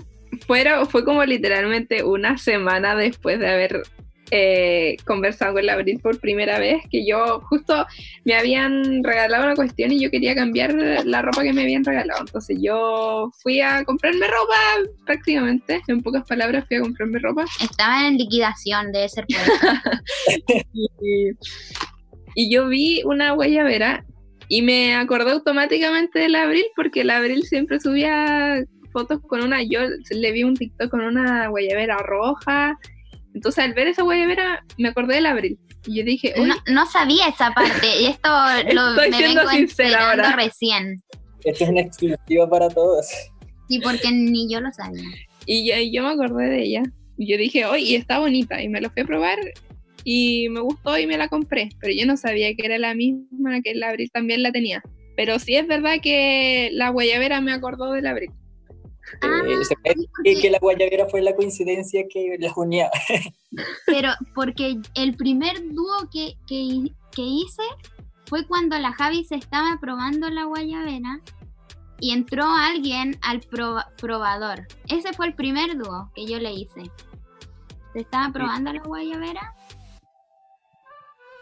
fue 0.88 1.04
como 1.04 1.24
literalmente 1.24 2.04
una 2.04 2.38
semana 2.38 2.94
después 2.94 3.38
de 3.38 3.48
haber 3.48 3.82
eh, 4.30 4.96
conversado 5.04 5.54
con 5.54 5.66
la 5.66 5.74
Abril 5.74 6.00
por 6.02 6.18
primera 6.18 6.58
vez, 6.58 6.82
que 6.90 7.06
yo 7.06 7.40
justo 7.48 7.86
me 8.24 8.34
habían 8.34 9.04
regalado 9.04 9.44
una 9.44 9.54
cuestión 9.54 9.92
y 9.92 10.00
yo 10.00 10.10
quería 10.10 10.34
cambiar 10.34 10.74
la 11.04 11.22
ropa 11.22 11.42
que 11.42 11.52
me 11.52 11.62
habían 11.62 11.84
regalado. 11.84 12.20
Entonces 12.20 12.58
yo 12.60 13.30
fui 13.42 13.60
a 13.60 13.84
comprarme 13.84 14.26
ropa 14.26 14.90
prácticamente, 15.04 15.82
en 15.86 16.02
pocas 16.02 16.24
palabras 16.24 16.64
fui 16.68 16.78
a 16.78 16.80
comprarme 16.80 17.18
ropa. 17.18 17.44
Estaba 17.60 18.06
en 18.06 18.16
liquidación, 18.16 18.92
de 18.92 19.08
ser 19.08 19.26
y, 20.72 21.30
y 22.34 22.50
yo 22.50 22.68
vi 22.68 23.02
una 23.04 23.32
guayabera 23.32 24.04
y 24.48 24.62
me 24.62 24.94
acordé 24.94 25.32
automáticamente 25.32 26.18
de 26.18 26.28
la 26.28 26.42
Abril 26.42 26.66
porque 26.76 27.04
la 27.04 27.16
Abril 27.16 27.44
siempre 27.44 27.80
subía 27.80 28.64
fotos 28.92 29.20
con 29.26 29.42
una, 29.42 29.62
yo 29.62 29.80
le 30.10 30.32
vi 30.32 30.44
un 30.44 30.54
TikTok 30.54 30.90
con 30.90 31.00
una 31.00 31.48
guayabera 31.48 31.98
roja. 31.98 32.78
Entonces 33.34 33.64
al 33.64 33.74
ver 33.74 33.88
esa 33.88 34.02
guayabera 34.02 34.64
me 34.78 34.88
acordé 34.88 35.16
del 35.16 35.26
abril. 35.26 35.58
Y 35.86 35.98
yo 35.98 36.04
dije, 36.04 36.34
no, 36.38 36.54
no, 36.72 36.86
sabía 36.86 37.28
esa 37.28 37.52
parte. 37.52 37.86
Y 38.00 38.06
esto 38.06 38.28
lo, 38.72 38.94
me 38.94 39.10
vengo 39.10 39.50
enterando 39.50 40.36
recién. 40.36 41.02
Esto 41.44 41.64
es 41.64 41.70
una 41.70 41.80
exclusiva 41.82 42.48
para 42.48 42.68
todos. 42.68 43.06
Sí, 43.68 43.80
porque 43.80 44.10
ni 44.10 44.50
yo 44.50 44.60
lo 44.60 44.72
sabía. 44.72 45.02
Y 45.46 45.68
yo, 45.68 45.74
yo 45.92 46.02
me 46.04 46.14
acordé 46.14 46.48
de 46.48 46.62
ella. 46.62 46.82
Y 47.18 47.30
yo 47.30 47.36
dije, 47.36 47.66
oye, 47.66 47.96
está 47.96 48.18
bonita. 48.18 48.62
Y 48.62 48.68
me 48.68 48.80
lo 48.80 48.88
fui 48.90 49.02
a 49.02 49.06
probar 49.06 49.38
y 50.04 50.48
me 50.50 50.60
gustó 50.60 50.98
y 50.98 51.06
me 51.06 51.18
la 51.18 51.28
compré. 51.28 51.70
Pero 51.80 51.92
yo 51.92 52.06
no 52.06 52.16
sabía 52.16 52.54
que 52.54 52.64
era 52.64 52.78
la 52.78 52.94
misma, 52.94 53.60
que 53.62 53.72
el 53.72 53.82
abril 53.82 54.10
también 54.12 54.42
la 54.42 54.52
tenía. 54.52 54.82
Pero 55.16 55.38
sí 55.38 55.56
es 55.56 55.66
verdad 55.66 55.96
que 56.02 56.70
la 56.72 56.90
guayabera 56.90 57.40
me 57.40 57.52
acordó 57.52 57.92
del 57.92 58.06
abril. 58.06 58.30
Ah, 59.20 59.42
y 60.24 60.40
que 60.40 60.50
la 60.50 60.58
guayabera 60.58 61.06
fue 61.08 61.20
la 61.20 61.34
coincidencia 61.34 62.04
que 62.08 62.36
las 62.38 62.56
unía. 62.56 62.90
Pero 63.86 64.10
porque 64.34 64.80
el 64.94 65.16
primer 65.16 65.72
dúo 65.72 66.08
que, 66.12 66.34
que, 66.46 67.22
hice 67.22 67.62
fue 68.26 68.46
cuando 68.46 68.78
la 68.78 68.92
Javi 68.92 69.24
se 69.24 69.36
estaba 69.36 69.78
probando 69.80 70.28
la 70.30 70.44
guayabera 70.44 71.20
y 72.00 72.12
entró 72.12 72.44
alguien 72.44 73.18
al 73.22 73.40
probador. 73.40 74.66
Ese 74.88 75.12
fue 75.12 75.26
el 75.26 75.34
primer 75.34 75.76
dúo 75.76 76.10
que 76.14 76.26
yo 76.26 76.38
le 76.38 76.52
hice. 76.52 76.90
Se 77.92 78.00
estaba 78.00 78.32
probando 78.32 78.72
la 78.72 78.82
guayabera. 78.82 79.54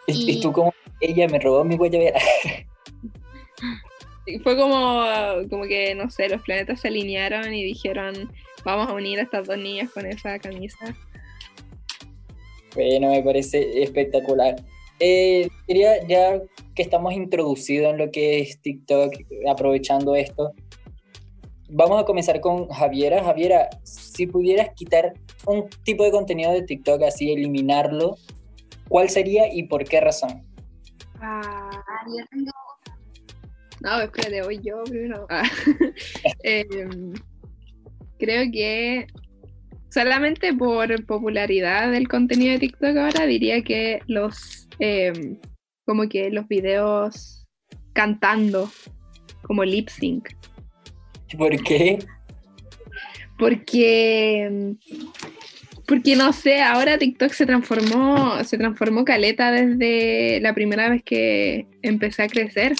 Y, 0.07 0.31
y 0.31 0.41
tú 0.41 0.51
como 0.51 0.73
ella 0.99 1.27
me 1.27 1.39
robó 1.39 1.63
mi 1.63 1.77
guayabera. 1.77 2.19
fue 4.43 4.57
como, 4.57 5.05
como 5.49 5.63
que, 5.63 5.95
no 5.95 6.09
sé, 6.09 6.29
los 6.29 6.41
planetas 6.41 6.81
se 6.81 6.87
alinearon 6.87 7.53
y 7.53 7.63
dijeron, 7.63 8.31
vamos 8.63 8.87
a 8.87 8.93
unir 8.93 9.19
a 9.19 9.23
estas 9.23 9.47
dos 9.47 9.57
niñas 9.57 9.91
con 9.91 10.05
esa 10.05 10.39
camisa. 10.39 10.95
Bueno, 12.75 13.09
me 13.09 13.21
parece 13.21 13.83
espectacular. 13.83 14.55
Eh, 14.99 15.49
quería, 15.67 16.05
ya 16.07 16.41
que 16.75 16.81
estamos 16.81 17.13
introducidos 17.13 17.91
en 17.91 17.97
lo 17.97 18.11
que 18.11 18.39
es 18.39 18.59
TikTok, 18.61 19.13
aprovechando 19.49 20.15
esto, 20.15 20.53
vamos 21.69 22.01
a 22.01 22.05
comenzar 22.05 22.39
con 22.39 22.69
Javiera. 22.69 23.23
Javiera, 23.23 23.69
si 23.83 24.27
pudieras 24.27 24.69
quitar 24.75 25.13
un 25.45 25.69
tipo 25.83 26.03
de 26.03 26.11
contenido 26.11 26.51
de 26.51 26.63
TikTok 26.63 27.03
así, 27.03 27.31
eliminarlo, 27.31 28.17
¿cuál 28.87 29.09
sería 29.09 29.53
y 29.53 29.63
por 29.63 29.83
qué 29.83 29.99
razón? 29.99 30.43
Ah, 31.19 31.69
yo 32.07 32.25
tengo... 32.31 32.51
No, 33.83 33.99
espérate, 33.99 34.41
voy 34.41 34.59
yo 34.63 34.83
primero. 34.85 35.27
Ah. 35.29 35.43
Em, 36.43 37.13
creo 38.17 38.49
que 38.51 39.07
solamente 39.89 40.53
por 40.53 41.05
popularidad 41.05 41.91
del 41.91 42.07
contenido 42.07 42.53
de 42.53 42.59
TikTok 42.59 42.97
ahora 42.97 43.25
diría 43.25 43.61
que 43.61 43.99
los 44.07 44.67
em, 44.79 45.37
como 45.85 46.07
que 46.07 46.31
los 46.31 46.47
videos 46.47 47.45
cantando 47.91 48.71
como 49.43 49.65
lip 49.65 49.89
sync. 49.89 50.29
¿Por 51.37 51.61
qué? 51.63 51.99
Porque 53.37 54.75
porque 55.87 56.15
no 56.15 56.31
sé, 56.31 56.61
ahora 56.61 56.97
TikTok 56.97 57.33
se 57.33 57.45
transformó, 57.45 58.41
se 58.45 58.57
transformó 58.57 59.03
caleta 59.03 59.51
desde 59.51 60.39
la 60.39 60.53
primera 60.53 60.89
vez 60.89 61.03
que 61.03 61.67
empecé 61.81 62.23
a 62.23 62.27
crecer. 62.27 62.73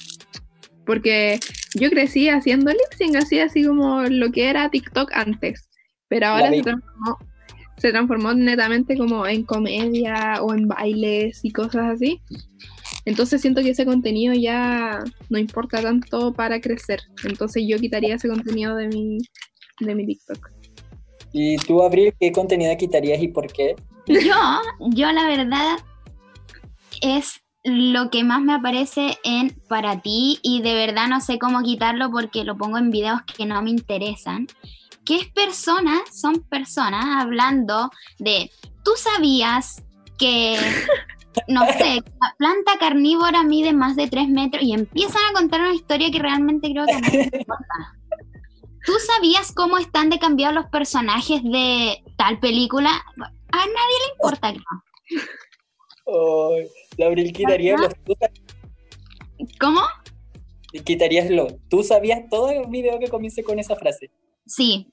Porque 0.86 1.40
yo 1.76 1.90
crecí 1.90 2.30
haciendo 2.30 2.72
lip 2.72 2.80
sync, 2.98 3.16
así, 3.16 3.40
así 3.40 3.66
como 3.66 4.04
lo 4.04 4.32
que 4.32 4.50
era 4.50 4.70
TikTok 4.70 5.12
antes. 5.14 5.70
Pero 6.08 6.28
ahora 6.28 6.50
se 6.50 6.62
transformó, 6.62 7.18
se 7.78 7.92
transformó 7.92 8.34
netamente 8.34 8.98
como 8.98 9.26
en 9.26 9.44
comedia 9.44 10.42
o 10.42 10.54
en 10.54 10.68
bailes 10.68 11.40
y 11.44 11.52
cosas 11.52 11.94
así. 11.94 12.22
Entonces 13.06 13.42
siento 13.42 13.62
que 13.62 13.72
ese 13.72 13.86
contenido 13.86 14.34
ya 14.34 15.04
no 15.30 15.38
importa 15.38 15.82
tanto 15.82 16.34
para 16.34 16.62
crecer. 16.62 17.02
Entonces 17.26 17.64
yo 17.68 17.78
quitaría 17.78 18.16
ese 18.16 18.30
contenido 18.30 18.76
de 18.76 18.88
mi, 18.88 19.18
de 19.80 19.96
mi 19.96 20.06
TikTok. 20.06 20.52
¿Y 21.34 21.58
tú, 21.58 21.82
Abril, 21.82 22.14
qué 22.20 22.32
contenido 22.32 22.76
quitarías 22.78 23.22
y 23.22 23.28
por 23.28 23.52
qué? 23.52 23.76
Yo, 24.08 24.62
yo 24.92 25.12
la 25.12 25.28
verdad 25.28 25.78
es 27.02 27.43
lo 27.64 28.10
que 28.10 28.24
más 28.24 28.42
me 28.42 28.54
aparece 28.54 29.18
en 29.24 29.56
para 29.70 30.02
ti 30.02 30.40
y 30.44 30.62
de 30.62 30.74
verdad 30.74 31.08
no 31.08 31.22
sé 31.22 31.40
cómo 31.40 31.62
quitarlo 31.62 32.12
porque 32.12 32.44
lo 32.44 32.58
pongo 32.58 32.78
en 32.78 32.92
videos 32.92 33.22
que 33.22 33.46
no 33.46 33.62
me 33.62 33.70
interesan. 33.70 34.48
Que 35.06 35.18
es 35.18 35.28
personas, 35.30 36.02
son 36.14 36.42
personas 36.44 37.22
hablando 37.22 37.90
de, 38.20 38.52
tú 38.84 38.92
sabías 38.96 39.84
que, 40.18 40.58
no 41.48 41.66
sé, 41.78 42.04
la 42.22 42.36
planta 42.38 42.78
carnívora 42.80 43.44
mide 43.44 43.74
más 43.74 43.96
de 43.96 44.08
3 44.08 44.30
metros 44.30 44.64
y 44.64 44.74
empiezan 44.74 45.22
a 45.30 45.34
contar 45.34 45.62
una 45.62 45.74
historia 45.74 46.12
que 46.12 46.20
realmente 46.20 46.72
creo 46.72 46.86
que 46.86 47.02
no 47.02 47.08
importa. 47.38 47.96
¿Tú 48.86 48.94
sabías 49.08 49.54
cómo 49.54 49.78
están 49.78 50.10
de 50.10 50.20
cambiados 50.20 50.56
los 50.56 50.66
personajes 50.66 51.42
de 51.44 52.04
tal 52.18 52.40
película? 52.40 52.90
A 52.90 53.58
nadie 53.58 53.98
le 54.06 54.14
importa, 54.16 54.52
creo. 54.52 55.24
Oh, 56.06 56.56
Abril 57.04 57.32
quitarías 57.32 57.80
los... 57.80 57.94
¿Cómo? 59.60 59.82
Quitarías 60.84 61.30
lo. 61.30 61.48
¿Tú 61.70 61.84
sabías 61.84 62.30
todo 62.30 62.50
el 62.50 62.68
video 62.68 63.00
que 63.00 63.08
comience 63.08 63.44
con 63.44 63.60
esa 63.60 63.76
frase? 63.76 64.12
Sí. 64.46 64.92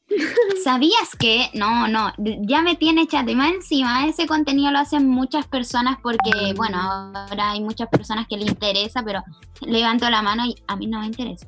¿Sabías 0.62 1.16
que? 1.18 1.48
No, 1.54 1.88
no, 1.88 2.12
ya 2.18 2.62
me 2.62 2.76
tiene 2.76 3.06
chat. 3.06 3.28
Y 3.28 3.34
más 3.34 3.52
encima, 3.52 4.06
ese 4.06 4.26
contenido 4.26 4.70
lo 4.70 4.78
hacen 4.78 5.08
muchas 5.08 5.46
personas 5.48 5.98
porque, 6.02 6.54
bueno, 6.56 6.78
ahora 6.78 7.52
hay 7.52 7.60
muchas 7.60 7.88
personas 7.88 8.26
que 8.28 8.36
le 8.36 8.44
interesa, 8.44 9.02
pero 9.02 9.22
levanto 9.62 10.08
la 10.08 10.22
mano 10.22 10.44
y 10.46 10.54
a 10.68 10.76
mí 10.76 10.86
no 10.86 11.00
me 11.00 11.06
interesa. 11.06 11.46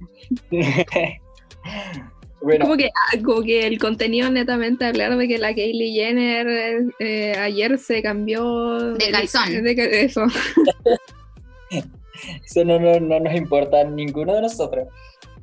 Como, 2.61 2.77
que, 2.77 2.89
ah, 2.89 3.19
como 3.25 3.43
que 3.43 3.67
el 3.67 3.79
contenido 3.79 4.31
netamente 4.31 4.85
hablar 4.85 5.17
de 5.17 5.29
que 5.29 5.39
la 5.39 5.55
Kaylee 5.55 5.93
Jenner 5.93 6.85
eh, 6.99 7.37
ayer 7.39 7.79
se 7.79 8.03
cambió 8.03 8.95
de 8.95 9.11
calzón. 9.11 9.63
De, 9.63 10.03
eso. 10.03 10.27
eso 12.45 12.65
no, 12.65 12.81
no, 12.81 12.99
no, 12.99 13.21
nos 13.21 13.35
importa 13.35 13.81
a 13.81 13.85
ninguno 13.85 14.35
de 14.35 14.43
nosotros. 14.43 14.89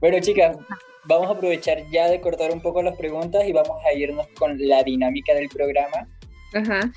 Bueno, 0.01 0.19
chicas, 0.19 0.57
vamos 1.05 1.27
a 1.27 1.31
aprovechar 1.31 1.89
ya 1.89 2.09
de 2.09 2.19
cortar 2.19 2.51
un 2.51 2.61
poco 2.61 2.81
las 2.81 2.97
preguntas 2.97 3.47
y 3.47 3.53
vamos 3.53 3.77
a 3.85 3.93
irnos 3.93 4.27
con 4.37 4.57
la 4.67 4.83
dinámica 4.83 5.33
del 5.33 5.47
programa. 5.47 6.07
Ajá. 6.53 6.91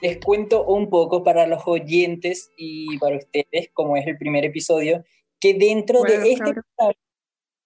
Les 0.00 0.18
cuento 0.18 0.64
un 0.64 0.88
poco 0.88 1.22
para 1.22 1.46
los 1.46 1.62
oyentes 1.66 2.50
y 2.56 2.98
para 2.98 3.16
ustedes, 3.16 3.68
como 3.74 3.96
es 3.96 4.06
el 4.06 4.16
primer 4.16 4.44
episodio, 4.44 5.04
que 5.40 5.54
dentro 5.54 6.02
de 6.02 6.32
este 6.32 6.44
programa 6.44 6.94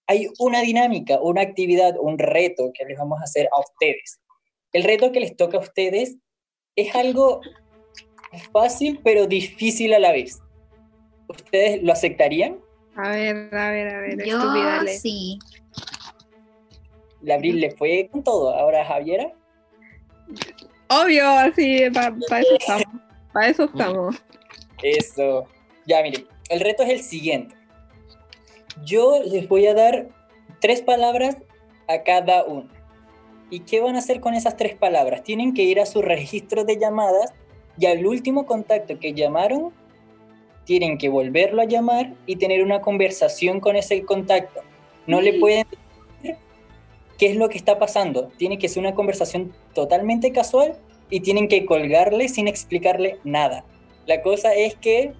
hay 0.06 0.28
una 0.38 0.60
dinámica, 0.60 1.20
una 1.20 1.42
actividad, 1.42 1.94
un 1.98 2.18
reto 2.18 2.70
que 2.74 2.84
les 2.84 2.98
vamos 2.98 3.20
a 3.20 3.24
hacer 3.24 3.48
a 3.52 3.60
ustedes. 3.60 4.20
El 4.72 4.84
reto 4.84 5.12
que 5.12 5.20
les 5.20 5.36
toca 5.36 5.58
a 5.58 5.60
ustedes 5.60 6.16
es 6.76 6.94
algo 6.94 7.40
fácil 8.52 9.00
pero 9.04 9.26
difícil 9.26 9.92
a 9.94 9.98
la 9.98 10.12
vez. 10.12 10.40
¿Ustedes 11.28 11.82
lo 11.82 11.92
aceptarían? 11.92 12.58
A 12.96 13.10
ver, 13.10 13.54
a 13.54 13.70
ver, 13.70 13.88
a 13.88 14.00
ver. 14.00 14.24
Yo 14.24 14.40
sí. 14.86 15.38
La 17.20 17.34
Abril 17.34 17.60
le 17.60 17.70
fue 17.70 18.08
con 18.10 18.22
todo. 18.22 18.54
Ahora 18.54 18.84
Javiera. 18.84 19.32
Obvio, 20.88 21.24
sí, 21.54 21.88
para 21.92 22.40
eso 22.40 22.54
estamos. 22.58 22.86
Para 23.32 23.48
eso 23.48 23.64
estamos. 23.64 24.22
Eso. 24.82 25.46
Ya, 25.86 26.02
miren, 26.02 26.26
el 26.50 26.60
reto 26.60 26.82
es 26.82 26.90
el 26.90 27.02
siguiente. 27.02 27.54
Yo 28.84 29.22
les 29.24 29.48
voy 29.48 29.66
a 29.66 29.74
dar 29.74 30.08
tres 30.60 30.82
palabras 30.82 31.36
a 31.88 32.02
cada 32.02 32.44
uno. 32.44 32.68
¿Y 33.50 33.60
qué 33.60 33.80
van 33.80 33.96
a 33.96 33.98
hacer 33.98 34.20
con 34.20 34.34
esas 34.34 34.56
tres 34.56 34.74
palabras? 34.74 35.22
Tienen 35.22 35.52
que 35.52 35.62
ir 35.62 35.78
a 35.78 35.86
su 35.86 36.00
registro 36.00 36.64
de 36.64 36.78
llamadas 36.78 37.34
y 37.78 37.86
al 37.86 38.06
último 38.06 38.46
contacto 38.46 38.98
que 38.98 39.12
llamaron, 39.12 39.72
tienen 40.64 40.96
que 40.96 41.08
volverlo 41.08 41.60
a 41.60 41.66
llamar 41.66 42.14
y 42.26 42.36
tener 42.36 42.62
una 42.62 42.80
conversación 42.80 43.60
con 43.60 43.76
ese 43.76 44.04
contacto. 44.04 44.60
No 45.06 45.20
le 45.20 45.38
pueden 45.40 45.66
decir 45.68 46.36
qué 47.18 47.26
es 47.26 47.36
lo 47.36 47.48
que 47.48 47.58
está 47.58 47.78
pasando. 47.78 48.28
Tiene 48.36 48.58
que 48.58 48.68
ser 48.68 48.80
una 48.80 48.94
conversación 48.94 49.52
totalmente 49.74 50.32
casual 50.32 50.78
y 51.10 51.20
tienen 51.20 51.48
que 51.48 51.66
colgarle 51.66 52.28
sin 52.28 52.48
explicarle 52.48 53.18
nada. 53.24 53.64
La 54.06 54.22
cosa 54.22 54.54
es 54.54 54.76
que 54.76 55.12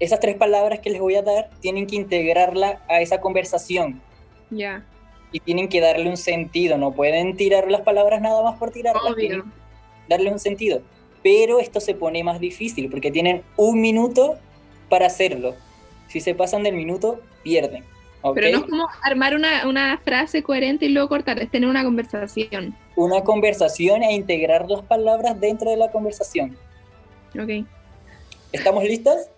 esas 0.00 0.20
tres 0.20 0.36
palabras 0.36 0.80
que 0.80 0.90
les 0.90 1.00
voy 1.00 1.14
a 1.14 1.22
dar 1.22 1.50
tienen 1.60 1.86
que 1.86 1.96
integrarla 1.96 2.82
a 2.88 3.00
esa 3.00 3.20
conversación. 3.20 4.00
Ya. 4.50 4.84
Y 5.32 5.40
tienen 5.40 5.68
que 5.68 5.80
darle 5.80 6.08
un 6.08 6.16
sentido, 6.16 6.78
no 6.78 6.92
pueden 6.92 7.36
tirar 7.36 7.70
las 7.70 7.82
palabras 7.82 8.20
nada 8.20 8.42
más 8.42 8.58
por 8.58 8.70
tirarlas. 8.70 9.14
Darle 10.08 10.30
un 10.30 10.38
sentido. 10.38 10.82
Pero 11.22 11.58
esto 11.58 11.80
se 11.80 11.94
pone 11.94 12.22
más 12.22 12.38
difícil 12.38 12.90
porque 12.90 13.10
tienen 13.10 13.42
un 13.56 13.80
minuto 13.80 14.36
para 14.88 15.06
hacerlo. 15.06 15.54
Si 16.08 16.20
se 16.20 16.34
pasan 16.34 16.62
del 16.62 16.74
minuto, 16.74 17.20
pierden. 17.42 17.84
Pero 18.34 18.50
no 18.52 18.64
es 18.64 18.70
como 18.70 18.88
armar 19.02 19.34
una, 19.34 19.68
una, 19.68 19.98
frase 19.98 20.42
coherente 20.42 20.86
y 20.86 20.88
luego 20.88 21.10
cortar, 21.10 21.38
es 21.40 21.50
tener 21.50 21.68
una 21.68 21.84
conversación. 21.84 22.74
Una 22.96 23.22
conversación 23.22 24.02
e 24.02 24.14
integrar 24.14 24.70
las 24.70 24.82
palabras 24.82 25.38
dentro 25.38 25.70
de 25.70 25.76
la 25.76 25.90
conversación. 25.90 26.56
Ok. 27.38 27.66
¿Estamos 28.52 28.84
listos? 28.84 29.28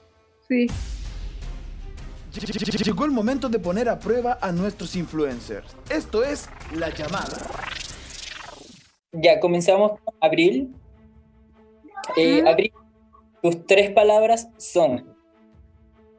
Sí. 0.49 0.67
Llegó 2.85 3.05
el 3.05 3.11
momento 3.11 3.49
de 3.49 3.59
poner 3.59 3.89
a 3.89 3.99
prueba 3.99 4.39
a 4.41 4.53
nuestros 4.53 4.95
influencers. 4.95 5.75
Esto 5.89 6.23
es 6.23 6.49
La 6.75 6.91
Llamada. 6.91 7.39
Ya 9.13 9.41
comenzamos 9.41 9.99
con 10.05 10.15
Abril. 10.21 10.75
Eh, 12.17 12.43
Abril, 12.47 12.73
tus 13.43 13.67
tres 13.67 13.91
palabras 13.91 14.49
son, 14.59 15.17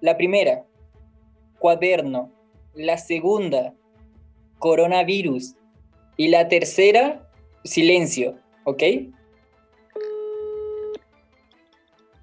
la 0.02 0.18
primera, 0.18 0.66
cuaderno, 1.60 2.32
la 2.74 2.98
segunda, 2.98 3.74
coronavirus 4.60 5.56
y 6.18 6.28
la 6.30 6.48
tercera, 6.48 7.30
silencio, 7.64 8.38
¿ok? 8.66 8.84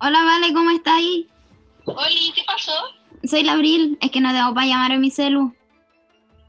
Hola, 0.01 0.25
Vale, 0.25 0.53
¿cómo 0.53 0.71
está 0.71 0.97
ahí? 0.97 1.29
Oye, 1.87 2.33
¿qué 2.35 2.43
pasó? 2.47 2.73
Soy 3.25 3.43
la 3.43 3.53
Abril, 3.53 3.99
es 4.01 4.11
que 4.11 4.21
no 4.21 4.33
tengo 4.33 4.55
para 4.55 4.67
llamar 4.67 4.93
a 4.93 4.99
mi 4.99 5.11
celu. 5.11 5.55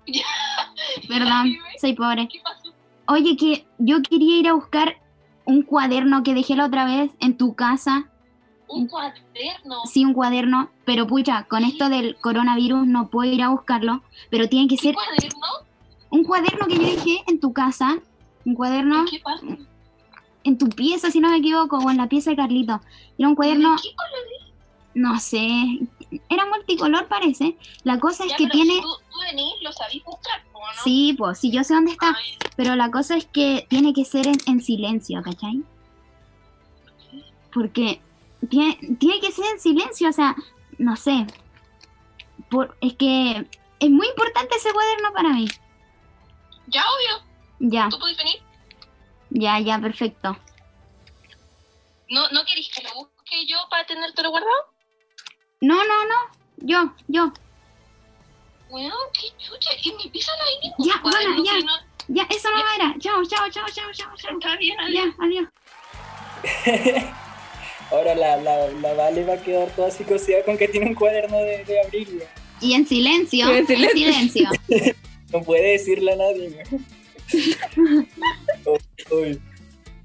Perdón, 1.08 1.56
soy 1.80 1.94
pobre. 1.94 2.28
¿Qué 2.28 2.40
pasó? 2.44 2.74
Oye, 3.08 3.36
que 3.38 3.66
yo 3.78 4.02
quería 4.02 4.38
ir 4.40 4.48
a 4.48 4.54
buscar 4.54 4.98
un 5.46 5.62
cuaderno 5.62 6.24
que 6.24 6.34
dejé 6.34 6.56
la 6.56 6.66
otra 6.66 6.86
vez 6.86 7.12
en 7.20 7.38
tu 7.38 7.56
casa. 7.56 8.10
¿Un 8.68 8.88
cuaderno? 8.88 9.86
Sí, 9.86 10.04
un 10.06 10.14
cuaderno, 10.14 10.72
pero 10.86 11.06
pucha, 11.06 11.44
con 11.44 11.64
esto 11.64 11.88
del 11.90 12.16
coronavirus 12.18 12.88
no 12.88 13.10
puedo 13.10 13.32
ir 13.32 13.44
a 13.44 13.50
buscarlo, 13.50 14.02
pero 14.32 14.50
tiene 14.50 14.68
que 14.68 14.76
¿Qué 14.76 14.82
ser 14.84 14.96
cuaderno? 14.96 15.40
un 16.10 16.24
cuaderno 16.24 16.66
que 16.68 16.76
yo 16.76 16.82
dejé 16.82 17.24
en 17.28 17.40
tu 17.40 17.54
casa, 17.54 18.00
un 18.44 18.56
cuaderno 18.56 19.02
¿En 19.02 19.06
qué 19.06 19.20
parte? 19.20 19.60
en 20.46 20.58
tu 20.58 20.70
pieza, 20.70 21.12
si 21.12 21.20
no 21.20 21.30
me 21.30 21.38
equivoco, 21.38 21.78
o 21.78 21.92
en 21.92 21.98
la 21.98 22.08
pieza 22.10 22.32
de 22.32 22.38
Carlito. 22.38 22.82
Era 23.20 23.28
un 23.28 23.36
cuaderno, 23.36 23.76
¿De 23.76 23.82
qué 23.84 23.96
color 23.96 24.45
no 24.96 25.20
sé, 25.20 25.46
era 26.30 26.46
multicolor 26.46 27.08
parece. 27.08 27.58
La 27.84 28.00
cosa 28.00 28.24
es 28.24 28.32
que 28.32 28.48
pero 28.48 28.52
tiene... 28.52 28.76
si 28.76 28.82
tú, 28.82 28.98
tú 29.12 29.20
venís, 29.20 29.54
lo 29.62 29.72
sabís 29.74 30.04
buscar. 30.06 30.42
Sí, 30.84 31.14
pues 31.18 31.38
sí, 31.38 31.52
yo 31.52 31.64
sé 31.64 31.76
dónde 31.76 31.92
está, 31.92 32.16
Ay, 32.18 32.38
pero 32.56 32.76
la 32.76 32.90
cosa 32.90 33.16
es 33.18 33.26
que 33.26 33.68
tiene 33.70 33.94
que 33.94 34.06
ser 34.06 34.26
en, 34.26 34.38
en 34.48 34.62
silencio, 34.62 35.22
¿cachai? 35.22 35.62
Porque 37.54 38.02
tiene, 38.50 38.80
tiene 38.98 39.20
que 39.20 39.32
ser 39.32 39.46
en 39.46 39.60
silencio, 39.60 40.10
o 40.10 40.14
sea, 40.14 40.36
no 40.78 40.96
sé. 40.96 41.28
Por, 42.50 42.78
es 42.80 42.94
que 42.94 43.48
es 43.80 43.90
muy 43.90 44.08
importante 44.08 44.56
ese 44.56 44.72
cuaderno 44.72 45.12
para 45.14 45.30
mí. 45.30 45.48
Ya, 46.68 46.84
obvio. 46.84 47.26
Ya, 47.60 47.90
¿Tú 47.90 48.00
puedes 48.00 48.18
venir? 48.18 48.42
ya, 49.30 49.60
ya, 49.60 49.78
perfecto. 49.80 50.38
¿No, 52.10 52.30
¿No 52.30 52.46
querés 52.46 52.70
que 52.70 52.84
lo 52.84 52.94
busque 52.94 53.46
yo 53.46 53.58
para 53.70 53.86
tenértelo 53.86 54.30
guardado? 54.30 54.75
No, 55.68 55.76
no, 55.76 55.98
no. 56.12 56.20
Yo, 56.58 56.94
yo. 57.08 57.34
Bueno, 58.70 58.94
qué 59.14 59.28
chucha. 59.44 59.70
En 59.84 59.98
mi 59.98 60.10
pieza 60.10 60.32
no 60.40 60.44
hay 60.48 60.60
ningún 60.70 60.86
Ya, 60.88 61.02
bueno, 61.02 61.44
ya. 61.44 61.60
no- 61.66 61.96
Ya, 62.08 62.28
eso 62.30 62.50
no 62.52 62.64
era. 62.76 62.96
Chao, 63.00 63.24
chao, 63.26 63.50
chao, 63.50 63.66
chao, 63.74 63.92
chao, 63.94 64.12
chao. 64.16 64.32
Está 64.38 64.58
bien, 64.58 64.80
adiós. 64.80 65.06
Ya, 65.18 65.26
adiós. 65.26 65.50
Ahora 67.92 68.14
la, 68.16 68.38
la, 68.38 68.68
la 68.70 68.94
Vale 68.94 69.24
va 69.24 69.34
a 69.34 69.42
quedar 69.42 69.70
toda 69.76 69.90
psicoseada 69.92 70.44
con 70.44 70.58
que 70.58 70.68
tiene 70.68 70.88
un 70.88 70.96
cuaderno 70.96 71.38
de, 71.38 71.64
de 71.66 71.82
abril. 71.82 72.22
Y 72.62 72.74
en 72.74 72.88
silencio, 72.88 73.50
En 73.50 73.58
en 73.70 73.90
silencio. 73.92 74.50
No 75.32 75.42
puede 75.42 75.72
decirle 75.72 76.14
a 76.14 76.16
nadie. 76.16 76.64
Oh, 78.66 78.78
uy. 79.16 79.42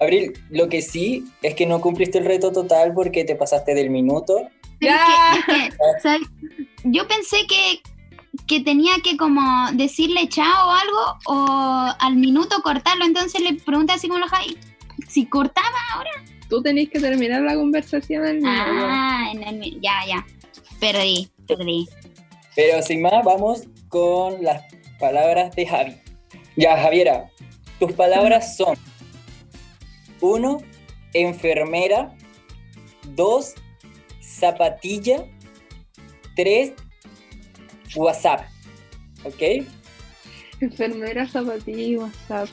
Abril, 0.00 0.32
lo 0.48 0.68
que 0.70 0.80
sí 0.82 1.24
es 1.42 1.54
que 1.54 1.66
no 1.66 1.80
cumpliste 1.82 2.18
el 2.18 2.24
reto 2.24 2.50
total 2.52 2.94
porque 2.94 3.24
te 3.24 3.36
pasaste 3.36 3.74
del 3.74 3.90
minuto. 3.90 4.48
Ya. 4.80 5.34
es 5.38 5.44
que- 5.44 5.66
es 5.66 5.72
que, 5.74 5.76
¿sabes? 6.02 6.28
Yo 6.84 7.06
pensé 7.06 7.46
que, 7.46 7.82
que 8.46 8.60
tenía 8.60 8.92
que 9.04 9.16
como 9.16 9.70
decirle 9.72 10.28
chao 10.28 10.68
o 10.68 10.70
algo 10.70 11.18
o 11.26 11.94
al 11.98 12.16
minuto 12.16 12.62
cortarlo. 12.62 13.04
Entonces 13.04 13.40
le 13.42 13.54
pregunté 13.54 13.92
así 13.92 14.08
como 14.08 14.20
lo 14.20 14.28
Javi, 14.28 14.56
si 15.08 15.26
cortaba 15.26 15.76
ahora. 15.94 16.10
Tú 16.48 16.62
tenés 16.62 16.88
que 16.90 16.98
terminar 16.98 17.42
la 17.42 17.54
conversación 17.54 18.24
al 18.26 18.36
minuto. 18.36 18.62
Ah, 18.66 19.30
en 19.32 19.42
el 19.62 19.80
ya, 19.80 20.00
ya. 20.06 20.26
Perdí, 20.80 21.30
perdí. 21.46 21.88
Pero 22.56 22.82
sin 22.82 23.02
más, 23.02 23.24
vamos 23.24 23.64
con 23.88 24.42
las 24.42 24.62
palabras 24.98 25.54
de 25.54 25.66
Javi. 25.66 25.96
Ya, 26.56 26.76
Javiera, 26.80 27.30
tus 27.78 27.92
palabras 27.92 28.56
son: 28.56 28.76
uno, 30.20 30.58
enfermera, 31.12 32.12
dos, 33.14 33.54
zapatilla, 34.40 35.24
tres, 36.34 36.72
WhatsApp. 37.94 38.46
¿Ok? 39.24 39.66
Enfermera, 40.60 41.28
zapatilla 41.28 41.82
y 41.82 41.96
WhatsApp. 41.96 42.48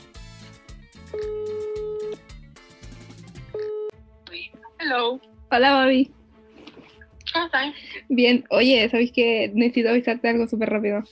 Hello. 4.78 5.20
Hola, 5.50 5.72
Babi. 5.72 6.10
¿Cómo 7.32 7.46
estás? 7.46 7.74
Bien, 8.08 8.44
oye, 8.50 8.88
¿sabes 8.90 9.10
qué? 9.12 9.50
Necesito 9.54 9.90
avisarte 9.90 10.28
algo 10.28 10.46
súper 10.46 10.70
rápido. 10.70 11.02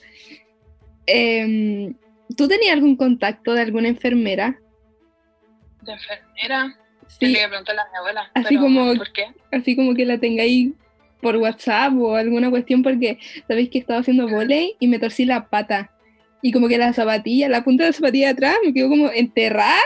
Em, 1.05 1.95
¿Tú 2.35 2.47
tenías 2.47 2.73
algún 2.73 2.95
contacto 2.95 3.53
de 3.53 3.61
alguna 3.61 3.87
enfermera? 3.87 4.59
De 5.81 5.93
enfermera. 5.93 6.77
Sí, 7.07 7.33
que 7.33 7.47
preguntarle 7.47 7.81
a 7.81 7.91
mi 7.91 7.97
abuela. 7.97 8.31
Así 8.33 8.47
pero, 8.49 8.61
como- 8.61 8.95
¿Por 8.95 9.11
qué? 9.11 9.25
así 9.51 9.75
como 9.75 9.93
que 9.95 10.05
la 10.05 10.17
tengáis 10.19 10.71
por 11.21 11.35
WhatsApp 11.37 11.93
o 11.97 12.15
alguna 12.15 12.49
cuestión 12.49 12.83
porque 12.83 13.17
sabéis 13.47 13.69
que 13.69 13.79
estaba 13.79 13.99
haciendo 14.01 14.27
volei 14.29 14.75
y 14.79 14.87
me 14.87 14.99
torcí 14.99 15.25
la 15.25 15.47
pata. 15.47 15.91
Y 16.41 16.51
como 16.51 16.67
que 16.67 16.77
la 16.77 16.93
zapatilla, 16.93 17.49
la 17.49 17.63
punta 17.63 17.83
de 17.83 17.89
la 17.89 17.93
zapatilla 17.93 18.27
de 18.27 18.33
atrás 18.33 18.55
me 18.63 18.73
quedó 18.73 18.89
como 18.89 19.09
enterrada. 19.09 19.79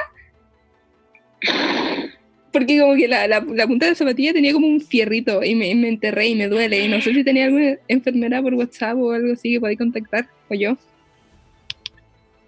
Porque 2.52 2.80
como 2.80 2.96
que 2.96 3.08
la, 3.08 3.28
la- 3.30 3.40
la 3.48 3.66
punta 3.68 3.86
de 3.86 3.94
la 3.94 3.96
zapatilla 3.96 4.34
tenía 4.34 4.52
como 4.52 4.68
un 4.68 4.82
fierrito 4.82 5.42
y 5.44 5.56
me, 5.56 5.74
me 5.76 5.88
enterré 5.88 6.28
y 6.28 6.36
me 6.36 6.48
duele. 6.50 6.84
Y 6.84 6.90
no 6.90 7.00
sé 7.02 7.14
si 7.14 7.24
tenía 7.24 7.46
alguna 7.46 7.78
enfermera 7.88 8.42
por 8.42 8.54
WhatsApp 8.56 8.98
o 8.98 9.12
algo 9.12 9.32
así 9.34 9.54
que 9.54 9.60
podáis 9.62 9.78
contactar. 9.78 10.28
O 10.50 10.54
yo. 10.56 10.78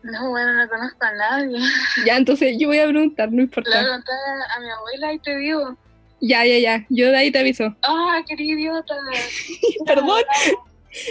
No, 0.04 0.30
bueno, 0.30 0.54
no 0.54 0.70
conozco 0.70 1.06
a 1.06 1.14
nadie. 1.14 1.58
Ya, 2.06 2.18
entonces 2.18 2.56
yo 2.60 2.68
voy 2.68 2.80
a 2.80 2.88
preguntar, 2.88 3.32
no 3.32 3.38
Le 3.38 3.38
voy 3.38 3.42
a 3.42 3.46
importa. 3.46 3.72
preguntar 3.80 4.16
a 4.56 4.60
mi 4.60 4.70
abuela 4.70 5.14
y 5.14 5.20
te 5.20 5.38
digo. 5.38 5.78
Ya, 6.20 6.46
ya, 6.46 6.58
ya. 6.60 6.86
Yo 6.90 7.10
de 7.10 7.18
ahí 7.18 7.32
te 7.32 7.40
aviso. 7.40 7.76
Ah, 7.84 8.22
qué 8.28 8.36
idiota. 8.42 8.94
Perdón. 9.86 10.24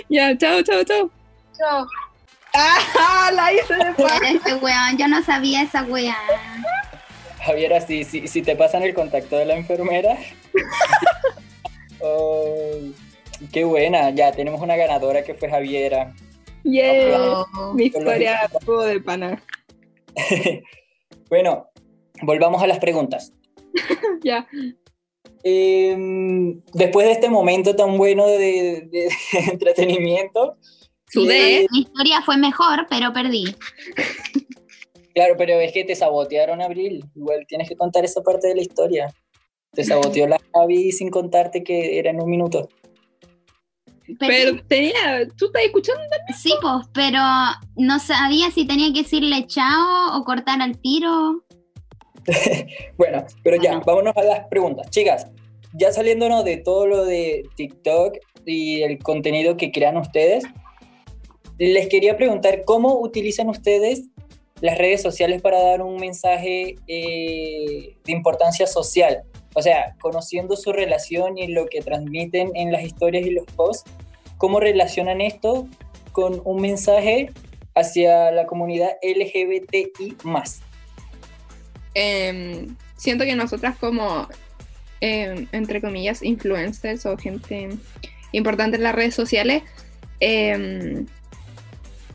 Ya, 0.09 0.37
chao, 0.37 0.63
chao, 0.63 0.85
chao. 0.85 1.11
Chao. 1.59 1.87
¡Ah! 2.55 3.31
La 3.35 3.53
hice 3.53 3.75
de 3.75 4.31
este 4.35 4.55
weón, 4.57 4.99
yo 4.99 5.09
no 5.09 5.23
sabía 5.23 5.63
esa 5.63 5.83
weá. 5.85 6.17
Javiera, 7.45 7.81
si, 7.81 8.05
si, 8.05 8.29
si 8.29 8.43
te 8.43 8.55
pasan 8.57 8.83
el 8.83 8.95
contacto 8.95 9.37
de 9.37 9.47
la 9.47 9.55
enfermera. 9.57 10.17
Oh, 12.05 12.79
qué 13.53 13.63
buena, 13.63 14.11
ya 14.11 14.33
tenemos 14.33 14.61
una 14.61 14.75
ganadora 14.75 15.23
que 15.23 15.35
fue 15.35 15.49
Javiera. 15.49 16.13
Yeah. 16.65 17.45
Oh. 17.57 17.75
Mi 17.75 17.85
historia 17.87 18.43
estuvo 18.53 18.83
de 18.83 19.01
pana. 19.01 19.43
Bueno, 21.29 21.69
volvamos 22.23 22.63
a 22.63 22.67
las 22.67 22.79
preguntas. 22.79 23.33
Ya. 24.23 24.47
Em, 25.43 26.61
después 26.75 27.07
de 27.07 27.13
este 27.13 27.29
momento 27.29 27.75
tan 27.75 27.97
bueno 27.99 28.27
de, 28.29 28.37
de- 28.39 28.89
de 28.93 29.09
entretenimiento, 29.51 30.57
Sudé. 31.11 31.67
Mi 31.73 31.81
historia 31.81 32.23
fue 32.23 32.37
mejor, 32.37 32.87
pero 32.89 33.13
perdí. 33.13 33.55
claro, 35.15 35.35
pero 35.37 35.59
es 35.61 35.73
que 35.73 35.85
te 35.85 35.95
sabotearon, 35.97 36.63
Abril. 36.63 37.05
Igual 37.15 37.45
tienes 37.49 37.69
que 37.69 37.77
contar 37.77 38.05
esa 38.05 38.23
parte 38.23 38.49
de 38.49 38.55
la 38.55 38.63
historia. 38.63 39.13
Te 39.73 39.85
saboteó 39.85 40.27
la 40.29 40.39
Javi 40.55 40.93
sin 40.93 41.11
contarte 41.11 41.65
que 41.65 41.99
era 41.99 42.11
en 42.11 42.21
un 42.23 42.31
minuto. 42.31 42.69
Pero 44.19 44.63
tenía. 44.69 45.27
¿Tú 45.37 45.47
estás 45.47 45.63
escuchando? 45.65 46.03
Sí, 46.37 46.53
pues, 46.61 46.87
pero 46.93 47.19
no 47.77 47.99
sabía 47.99 48.51
si 48.51 48.67
tenía 48.67 48.93
que 48.93 49.03
decirle 49.03 49.47
chao 49.47 50.17
o 50.19 50.25
cortar 50.25 50.61
al 50.61 50.79
tiro. 50.79 51.45
Bueno, 52.97 53.25
pero 53.43 53.61
ya, 53.61 53.81
vámonos 53.81 54.17
a 54.17 54.23
las 54.23 54.47
preguntas. 54.47 54.89
Chicas, 54.91 55.27
ya 55.73 55.93
saliéndonos 55.93 56.45
de 56.45 56.59
todo 56.59 56.87
lo 56.87 57.05
de 57.05 57.43
TikTok 57.57 58.17
y 58.47 58.83
el 58.83 58.99
contenido 58.99 59.57
que 59.57 59.73
crean 59.73 59.97
ustedes, 59.97 60.45
les 61.59 61.89
quería 61.89 62.17
preguntar 62.17 62.65
cómo 62.65 63.01
utilizan 63.01 63.49
ustedes 63.49 64.05
las 64.61 64.79
redes 64.79 65.03
sociales 65.03 65.43
para 65.43 65.61
dar 65.61 65.83
un 65.83 65.97
mensaje 65.97 66.77
eh, 66.87 67.97
de 68.05 68.13
importancia 68.13 68.67
social. 68.67 69.23
O 69.55 69.61
sea, 69.61 69.97
conociendo 70.01 70.57
su 70.57 70.73
relación 70.73 71.37
y 71.37 71.49
lo 71.49 71.67
que 71.67 71.81
transmiten 71.83 72.53
en 72.55 72.73
las 72.73 72.83
historias 72.85 73.27
y 73.27 73.31
los 73.31 73.45
posts, 73.57 73.91
¿cómo 74.43 74.59
relacionan 74.59 75.21
esto 75.21 75.69
con 76.11 76.43
un 76.45 76.61
mensaje 76.61 77.31
hacia 77.77 78.33
la 78.33 78.45
comunidad 78.45 78.91
LGBTI 79.01 80.17
más? 80.25 80.63
Em, 81.95 82.75
siento 82.97 83.23
que 83.23 83.37
nosotras 83.37 83.77
como, 83.77 84.27
em, 85.01 85.47
entre 85.53 85.81
comillas, 85.81 86.25
influencers 86.25 87.07
o 87.07 87.17
gente 87.17 87.69
importante 88.33 88.79
en 88.79 88.83
las 88.83 88.97
redes 88.97 89.15
sociales, 89.15 89.63
em, 90.19 91.07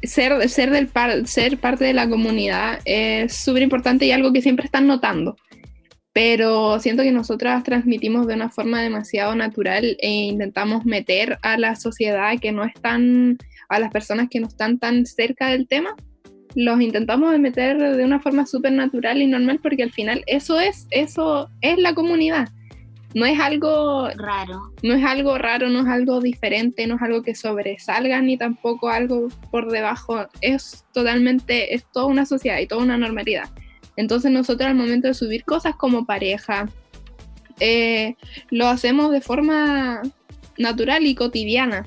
ser, 0.04 0.50
ser, 0.50 0.72
del 0.72 1.28
ser 1.30 1.58
parte 1.60 1.86
de 1.86 1.94
la 1.94 2.10
comunidad 2.10 2.82
es 2.84 3.34
súper 3.34 3.62
importante 3.62 4.06
y 4.06 4.12
algo 4.12 4.34
que 4.34 4.42
siempre 4.42 4.66
están 4.66 4.86
notando. 4.86 5.38
Pero 6.18 6.80
siento 6.80 7.04
que 7.04 7.12
nosotras 7.12 7.64
transmitimos 7.64 8.26
de 8.26 8.34
una 8.34 8.50
forma 8.50 8.82
demasiado 8.82 9.36
natural 9.36 9.98
e 10.00 10.10
intentamos 10.10 10.84
meter 10.84 11.38
a 11.44 11.60
la 11.60 11.76
sociedad 11.76 12.40
que 12.42 12.52
no 12.52 12.64
están, 12.64 13.38
a 13.70 13.78
las 13.78 13.92
personas 13.92 14.28
que 14.28 14.40
no 14.40 14.48
están 14.48 14.80
tan 14.80 15.06
cerca 15.06 15.50
del 15.50 15.68
tema, 15.68 15.96
los 16.56 16.82
intentamos 16.82 17.38
meter 17.38 17.78
de 17.96 18.04
una 18.04 18.20
forma 18.20 18.48
súper 18.48 18.72
natural 18.72 19.22
y 19.22 19.28
normal 19.28 19.60
porque 19.62 19.84
al 19.84 19.92
final 19.92 20.24
eso 20.26 20.60
es, 20.60 20.88
eso 20.90 21.52
es 21.62 21.78
la 21.78 21.94
comunidad. 21.94 22.50
No 23.14 23.28
es 23.28 23.40
algo, 23.40 24.10
Raro. 24.18 24.74
no 24.82 24.96
es 24.96 25.06
algo 25.06 25.38
raro, 25.38 25.70
no 25.70 25.82
es 25.82 25.88
algo 25.88 26.20
diferente, 26.20 26.88
no 26.88 26.96
es 26.96 27.02
algo 27.04 27.22
que 27.22 27.36
sobresalga 27.36 28.20
ni 28.24 28.38
tampoco 28.40 28.90
algo 28.90 29.28
por 29.52 29.70
debajo. 29.70 30.26
Es 30.42 30.84
totalmente, 30.96 31.76
es 31.76 31.86
toda 31.94 32.08
una 32.08 32.26
sociedad 32.26 32.58
y 32.58 32.66
toda 32.66 32.82
una 32.82 32.98
normalidad. 32.98 33.52
Entonces 33.98 34.32
nosotros 34.32 34.70
al 34.70 34.76
momento 34.76 35.08
de 35.08 35.14
subir 35.14 35.44
cosas 35.44 35.76
como 35.76 36.06
pareja, 36.06 36.70
eh, 37.60 38.16
lo 38.50 38.68
hacemos 38.68 39.12
de 39.12 39.22
forma 39.22 40.02
natural 40.58 41.06
y 41.06 41.16
cotidiana. 41.16 41.86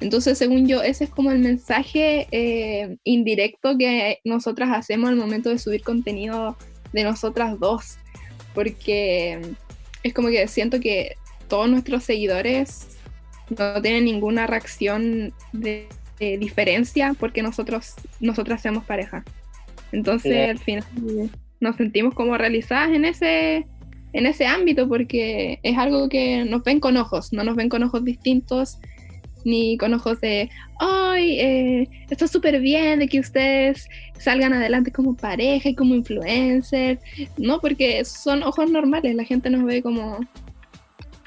Entonces, 0.00 0.36
según 0.36 0.66
yo, 0.66 0.82
ese 0.82 1.04
es 1.04 1.10
como 1.10 1.30
el 1.30 1.38
mensaje 1.38 2.26
eh, 2.32 2.96
indirecto 3.04 3.78
que 3.78 4.18
nosotras 4.24 4.70
hacemos 4.72 5.10
al 5.10 5.16
momento 5.16 5.48
de 5.48 5.58
subir 5.58 5.82
contenido 5.82 6.56
de 6.92 7.04
nosotras 7.04 7.58
dos. 7.60 7.98
Porque 8.52 9.40
es 10.02 10.12
como 10.12 10.28
que 10.28 10.48
siento 10.48 10.80
que 10.80 11.16
todos 11.48 11.70
nuestros 11.70 12.02
seguidores 12.02 12.88
no 13.56 13.80
tienen 13.80 14.04
ninguna 14.04 14.48
reacción 14.48 15.32
de, 15.52 15.86
de 16.18 16.36
diferencia 16.36 17.14
porque 17.18 17.42
nosotros, 17.42 17.94
nosotras 18.18 18.60
somos 18.60 18.84
pareja. 18.84 19.24
Entonces, 19.92 20.32
Claro. 20.32 20.50
al 20.52 20.58
final 20.58 20.84
nos 21.60 21.76
sentimos 21.76 22.14
como 22.14 22.36
realizadas 22.36 22.90
en 22.90 23.04
ese, 23.04 23.66
en 24.12 24.26
ese 24.26 24.46
ámbito 24.46 24.88
porque 24.88 25.58
es 25.62 25.78
algo 25.78 26.08
que 26.08 26.44
nos 26.44 26.62
ven 26.64 26.80
con 26.80 26.96
ojos, 26.96 27.32
no 27.32 27.44
nos 27.44 27.56
ven 27.56 27.68
con 27.68 27.82
ojos 27.82 28.04
distintos 28.04 28.78
ni 29.44 29.76
con 29.76 29.92
ojos 29.94 30.20
de, 30.20 30.48
ay, 30.80 31.38
eh, 31.40 31.88
está 32.10 32.28
súper 32.28 32.60
bien 32.60 33.00
de 33.00 33.08
que 33.08 33.18
ustedes 33.20 33.88
salgan 34.18 34.52
adelante 34.52 34.92
como 34.92 35.16
pareja 35.16 35.68
y 35.68 35.74
como 35.74 35.94
influencer, 35.96 37.00
no, 37.38 37.60
porque 37.60 38.04
son 38.04 38.42
ojos 38.44 38.70
normales, 38.70 39.14
la 39.16 39.24
gente 39.24 39.50
nos 39.50 39.64
ve 39.64 39.82
como, 39.82 40.20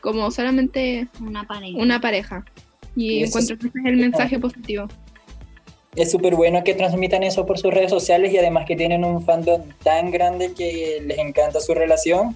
como 0.02 0.32
solamente 0.32 1.08
Una 1.20 1.44
pareja. 1.46 1.78
una 1.78 2.00
pareja. 2.00 2.46
Y 2.96 3.16
Y 3.20 3.24
encuentro 3.24 3.56
es- 3.56 3.62
que 3.62 3.68
ese 3.68 3.80
es 3.80 3.86
el 3.86 3.98
mensaje 3.98 4.40
positivo. 4.40 4.88
Es 5.96 6.12
súper 6.12 6.36
bueno 6.36 6.64
que 6.64 6.74
transmitan 6.74 7.24
eso 7.24 7.46
por 7.46 7.58
sus 7.58 7.74
redes 7.74 7.90
sociales 7.90 8.34
y 8.34 8.38
además 8.38 8.66
que 8.68 8.76
tienen 8.76 9.06
un 9.06 9.24
fandom 9.24 9.62
tan 9.84 10.12
grande 10.12 10.54
que 10.54 11.02
les 11.06 11.18
encanta 11.18 11.62
su 11.62 11.74
relación. 11.74 12.36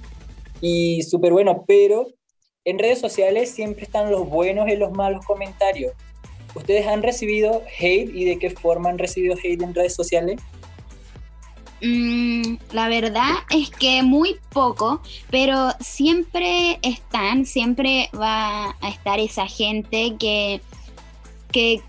Y 0.62 1.04
súper 1.04 1.34
bueno, 1.34 1.66
pero 1.68 2.08
en 2.64 2.80
redes 2.80 3.00
sociales 3.00 3.52
siempre 3.52 3.84
están 3.84 4.12
los 4.12 4.30
buenos 4.30 4.70
y 4.70 4.76
los 4.76 4.92
malos 4.92 5.26
comentarios. 5.26 5.94
¿Ustedes 6.56 6.88
han 6.88 7.04
recibido 7.04 7.64
hate 7.80 8.10
y 8.14 8.26
de 8.26 8.40
qué 8.40 8.50
forma 8.50 8.90
han 8.90 8.98
recibido 8.98 9.36
hate 9.36 9.62
en 9.62 9.76
redes 9.76 9.94
sociales? 9.94 10.42
Mm, 11.82 12.56
la 12.72 12.90
verdad 12.90 13.36
es 13.52 13.70
que 13.70 14.04
muy 14.04 14.38
poco, 14.52 15.02
pero 15.32 15.70
siempre 15.80 16.80
están, 16.82 17.46
siempre 17.46 18.10
va 18.20 18.76
a 18.82 18.90
estar 18.90 19.20
esa 19.20 19.48
gente 19.48 20.16
que, 20.20 20.60
que 21.52 21.82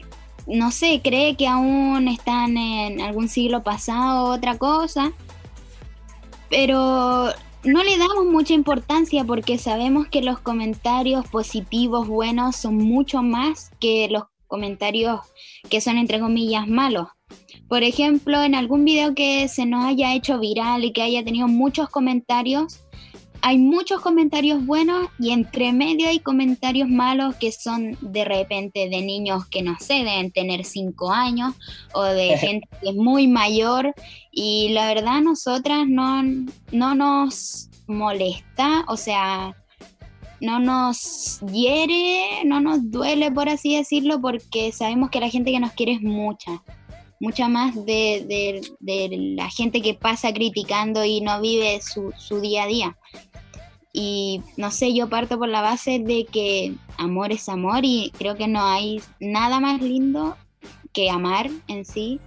no 0.46 0.70
sé, 0.70 1.00
cree 1.02 1.36
que 1.36 1.46
aún 1.46 2.08
están 2.08 2.56
en 2.56 3.00
algún 3.00 3.28
siglo 3.28 3.62
pasado 3.62 4.30
otra 4.30 4.58
cosa, 4.58 5.12
pero 6.48 7.32
no 7.64 7.84
le 7.84 7.98
damos 7.98 8.26
mucha 8.26 8.54
importancia 8.54 9.24
porque 9.24 9.58
sabemos 9.58 10.08
que 10.08 10.22
los 10.22 10.40
comentarios 10.40 11.26
positivos, 11.28 12.08
buenos, 12.08 12.56
son 12.56 12.76
mucho 12.76 13.22
más 13.22 13.70
que 13.80 14.08
los 14.10 14.24
comentarios 14.46 15.20
que 15.68 15.80
son 15.80 15.96
entre 15.96 16.20
comillas 16.20 16.66
malos. 16.66 17.08
Por 17.68 17.84
ejemplo, 17.84 18.42
en 18.42 18.54
algún 18.54 18.84
video 18.84 19.14
que 19.14 19.46
se 19.46 19.64
nos 19.64 19.84
haya 19.84 20.14
hecho 20.14 20.40
viral 20.40 20.84
y 20.84 20.92
que 20.92 21.02
haya 21.02 21.24
tenido 21.24 21.46
muchos 21.46 21.88
comentarios, 21.88 22.80
hay 23.42 23.58
muchos 23.58 24.00
comentarios 24.00 24.64
buenos 24.66 25.08
y 25.18 25.30
entre 25.30 25.72
medio 25.72 26.08
hay 26.08 26.18
comentarios 26.20 26.88
malos 26.88 27.36
que 27.36 27.52
son 27.52 27.96
de 28.00 28.24
repente 28.24 28.88
de 28.88 29.00
niños 29.02 29.46
que 29.46 29.62
no 29.62 29.76
sé, 29.80 29.94
deben 29.94 30.30
tener 30.30 30.64
5 30.64 31.10
años 31.12 31.54
o 31.92 32.02
de 32.02 32.36
gente 32.38 32.68
que 32.80 32.90
es 32.90 32.96
muy 32.96 33.28
mayor 33.28 33.94
y 34.30 34.68
la 34.70 34.86
verdad 34.88 35.16
a 35.16 35.20
nosotras 35.20 35.86
no, 35.88 36.22
no 36.72 36.94
nos 36.94 37.68
molesta, 37.86 38.84
o 38.88 38.96
sea, 38.96 39.54
no 40.40 40.58
nos 40.58 41.40
hiere, 41.52 42.44
no 42.44 42.60
nos 42.60 42.90
duele 42.90 43.30
por 43.30 43.48
así 43.48 43.76
decirlo 43.76 44.20
porque 44.20 44.72
sabemos 44.72 45.10
que 45.10 45.20
la 45.20 45.28
gente 45.28 45.50
que 45.50 45.60
nos 45.60 45.72
quiere 45.72 45.92
es 45.92 46.02
mucha 46.02 46.62
mucha 47.22 47.48
más 47.48 47.74
de, 47.74 48.24
de- 48.26 48.62
de 48.80 49.34
la 49.36 49.50
gente 49.50 49.82
que 49.82 49.92
pasa 49.92 50.32
criticando 50.32 51.04
y 51.04 51.20
no 51.20 51.38
vive 51.42 51.78
su, 51.82 52.14
su 52.16 52.40
día 52.40 52.62
a 52.62 52.66
día. 52.66 52.96
Y 53.92 54.42
no 54.56 54.70
sé, 54.70 54.94
yo 54.94 55.08
parto 55.08 55.38
por 55.38 55.48
la 55.48 55.62
base 55.62 55.98
de 55.98 56.24
que 56.24 56.74
amor 56.96 57.32
es 57.32 57.48
amor 57.48 57.80
y 57.82 58.12
creo 58.16 58.36
que 58.36 58.46
no 58.46 58.64
hay 58.64 59.00
nada 59.18 59.58
más 59.58 59.82
lindo 59.82 60.36
que 60.92 61.10
amar 61.10 61.50
en 61.66 61.84
sí 61.84 62.20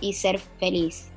y 0.00 0.14
ser 0.14 0.38
feliz. 0.38 1.08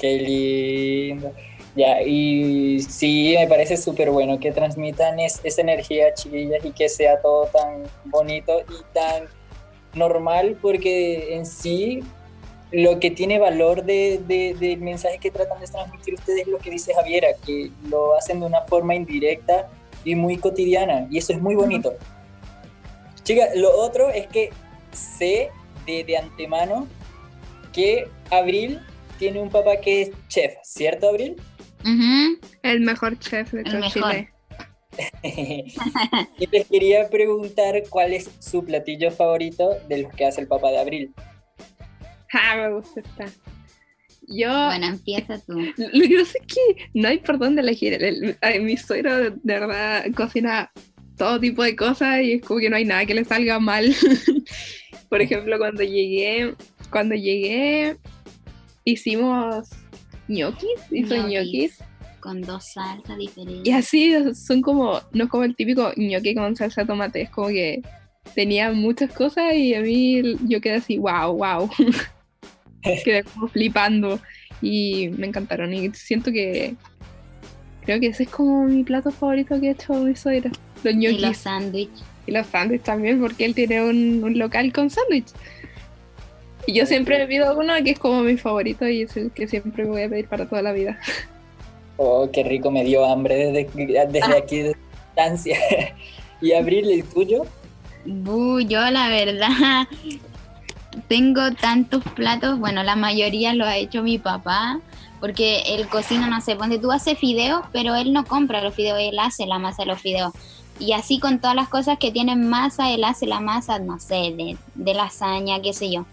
Qué 0.00 0.18
lindo. 0.18 1.32
Ya, 1.74 2.02
y 2.02 2.80
sí, 2.82 3.34
me 3.38 3.46
parece 3.46 3.76
súper 3.76 4.10
bueno 4.10 4.38
que 4.38 4.52
transmitan 4.52 5.18
es- 5.18 5.40
esa 5.42 5.62
energía, 5.62 6.12
chiquillas, 6.14 6.64
y 6.64 6.70
que 6.72 6.88
sea 6.88 7.20
todo 7.22 7.46
tan 7.46 7.84
bonito 8.04 8.60
y 8.60 8.94
tan 8.94 9.24
normal, 9.94 10.58
porque 10.60 11.34
en 11.34 11.46
sí 11.46 12.00
lo 12.72 12.98
que 13.00 13.10
tiene 13.10 13.38
valor 13.38 13.84
de, 13.84 14.20
de- 14.26 14.54
del 14.58 14.80
mensaje 14.80 15.18
que 15.18 15.30
tratan 15.30 15.60
de 15.60 15.66
transmitir 15.66 16.14
ustedes 16.14 16.40
es 16.42 16.46
lo 16.48 16.58
que 16.58 16.70
dice 16.70 16.94
Javiera, 16.94 17.28
que 17.44 17.70
lo 17.88 18.16
hacen 18.16 18.40
de 18.40 18.46
una 18.46 18.62
forma 18.62 18.94
indirecta 18.94 19.68
y 20.04 20.14
muy 20.14 20.36
cotidiana, 20.38 21.06
y 21.10 21.18
eso 21.18 21.32
es 21.32 21.40
muy 21.40 21.54
bonito. 21.54 21.94
Chicas, 23.24 23.50
lo 23.54 23.70
otro 23.78 24.10
es 24.10 24.26
que 24.26 24.50
sé 24.90 25.50
de, 25.86 26.02
de 26.04 26.16
antemano 26.16 26.88
que 27.72 28.08
Abril 28.30 28.80
tiene 29.18 29.40
un 29.40 29.50
papá 29.50 29.76
que 29.76 30.02
es 30.02 30.10
chef, 30.28 30.54
¿cierto, 30.64 31.08
Abril? 31.08 31.36
Ujú. 31.84 32.38
El 32.62 32.80
mejor 32.80 33.18
chef 33.18 33.52
de 33.52 33.64
todo. 33.64 33.80
Chile. 33.90 34.28
y 35.22 36.46
les 36.50 36.66
quería 36.68 37.08
preguntar 37.08 37.82
cuál 37.88 38.12
es 38.12 38.28
su 38.40 38.64
platillo 38.64 39.10
favorito 39.10 39.76
de 39.88 39.98
los 39.98 40.12
que 40.12 40.26
hace 40.26 40.40
el 40.40 40.48
papá 40.48 40.70
de 40.70 40.78
Abril. 40.78 41.14
Ah, 42.34 42.56
me 42.56 42.74
gusta 42.74 43.00
esta. 43.00 43.26
Yo, 44.28 44.48
Bueno, 44.66 44.86
empieza 44.86 45.38
tú. 45.40 45.54
lo 45.76 46.08
que 46.08 46.16
pasa 46.18 46.38
es 46.40 46.46
que 46.54 46.90
no 46.94 47.08
hay 47.08 47.18
por 47.18 47.38
dónde 47.38 47.60
elegir. 47.60 47.92
El- 47.94 48.36
el- 48.40 48.62
mi 48.62 48.76
suegro 48.76 49.30
de 49.30 49.30
verdad 49.44 50.04
cocina 50.14 50.70
todo 51.18 51.38
tipo 51.40 51.62
de 51.62 51.76
cosas 51.76 52.22
y 52.22 52.32
es 52.34 52.42
como 52.42 52.60
que 52.60 52.70
no 52.70 52.76
hay 52.76 52.84
nada 52.84 53.04
que 53.04 53.14
le 53.14 53.24
salga 53.24 53.58
mal. 53.58 53.94
por 55.10 55.20
ejemplo, 55.20 55.58
cuando 55.58 55.82
llegué, 55.82 56.54
cuando 56.90 57.14
llegué, 57.14 57.96
hicimos 58.84 59.68
ñoquis, 60.28 60.80
hizo 60.90 61.16
ñoquis. 61.28 61.78
Con 62.20 62.40
dos 62.40 62.72
salsas 62.72 63.18
diferentes. 63.18 63.66
Y 63.66 63.72
así 63.72 64.14
son 64.34 64.62
como, 64.62 65.00
no 65.12 65.24
es 65.24 65.30
como 65.30 65.42
el 65.44 65.56
típico 65.56 65.92
ñoqui 65.96 66.34
con 66.34 66.54
salsa 66.56 66.82
de 66.82 66.86
tomate, 66.86 67.22
es 67.22 67.30
como 67.30 67.48
que 67.48 67.82
tenía 68.36 68.70
muchas 68.72 69.12
cosas 69.12 69.54
y 69.54 69.74
a 69.74 69.80
mí 69.80 70.22
yo 70.46 70.60
quedé 70.60 70.76
así, 70.76 70.96
wow, 70.98 71.32
wow. 71.36 71.68
quedé 73.04 73.24
como 73.24 73.48
flipando 73.48 74.20
y 74.60 75.08
me 75.16 75.26
encantaron 75.26 75.72
y 75.74 75.90
siento 75.94 76.30
que 76.32 76.76
creo 77.84 77.98
que 78.00 78.08
ese 78.08 78.24
es 78.24 78.28
como 78.28 78.64
mi 78.64 78.84
plato 78.84 79.10
favorito 79.10 79.60
que 79.60 79.68
ha 79.68 79.72
hecho 79.72 79.94
mi 79.94 80.14
suegra. 80.14 80.50
Los 80.84 80.94
Y 80.94 80.96
ñoquis 80.96 81.20
los 81.20 81.36
sándwiches. 81.36 82.04
y 82.26 82.32
los 82.32 82.46
sándwiches 82.46 82.84
también 82.84 83.20
porque 83.20 83.44
él 83.44 83.54
tiene 83.54 83.82
un, 83.82 84.22
un 84.24 84.38
local 84.38 84.72
con 84.72 84.90
sándwich. 84.90 85.28
Y 86.66 86.74
yo 86.74 86.86
siempre 86.86 87.18
me 87.18 87.26
pido 87.26 87.58
uno 87.58 87.74
que 87.84 87.90
es 87.90 87.98
como 87.98 88.22
mi 88.22 88.36
favorito 88.36 88.88
y 88.88 89.02
es 89.02 89.16
el 89.16 89.32
que 89.32 89.48
siempre 89.48 89.84
voy 89.84 90.02
a 90.02 90.08
pedir 90.08 90.26
para 90.28 90.48
toda 90.48 90.62
la 90.62 90.72
vida. 90.72 90.98
Oh, 91.98 92.28
qué 92.32 92.42
rico, 92.42 92.70
me 92.70 92.82
dio 92.84 93.04
hambre 93.04 93.34
desde, 93.52 94.06
desde 94.08 94.36
aquí 94.36 94.58
de 94.62 94.74
distancia. 95.06 95.56
¿Y 96.40 96.52
Abril, 96.52 96.90
el 96.90 97.04
tuyo? 97.04 97.44
Bu, 98.04 98.60
yo 98.60 98.80
la 98.90 99.08
verdad 99.08 99.86
tengo 101.08 101.52
tantos 101.52 102.02
platos, 102.14 102.58
bueno, 102.58 102.82
la 102.82 102.96
mayoría 102.96 103.54
lo 103.54 103.64
ha 103.64 103.76
hecho 103.76 104.02
mi 104.02 104.18
papá, 104.18 104.80
porque 105.20 105.62
él 105.66 105.88
cocina, 105.88 106.28
no 106.28 106.40
sé, 106.40 106.56
ponte 106.56 106.78
tú 106.78 106.90
hace 106.90 107.14
fideos, 107.14 107.62
pero 107.72 107.94
él 107.94 108.12
no 108.12 108.24
compra 108.24 108.62
los 108.62 108.74
fideos, 108.74 108.98
él 109.00 109.18
hace 109.18 109.46
la 109.46 109.58
masa 109.58 109.82
de 109.82 109.86
los 109.86 110.00
fideos. 110.00 110.32
Y 110.78 110.92
así 110.92 111.20
con 111.20 111.38
todas 111.38 111.54
las 111.54 111.68
cosas 111.68 111.98
que 111.98 112.10
tienen 112.10 112.48
masa, 112.48 112.90
él 112.90 113.04
hace 113.04 113.26
la 113.26 113.40
masa, 113.40 113.78
no 113.78 114.00
sé, 114.00 114.34
de, 114.36 114.56
de 114.74 114.94
lasaña, 114.94 115.60
qué 115.60 115.72
sé 115.72 115.92
yo. 115.92 116.06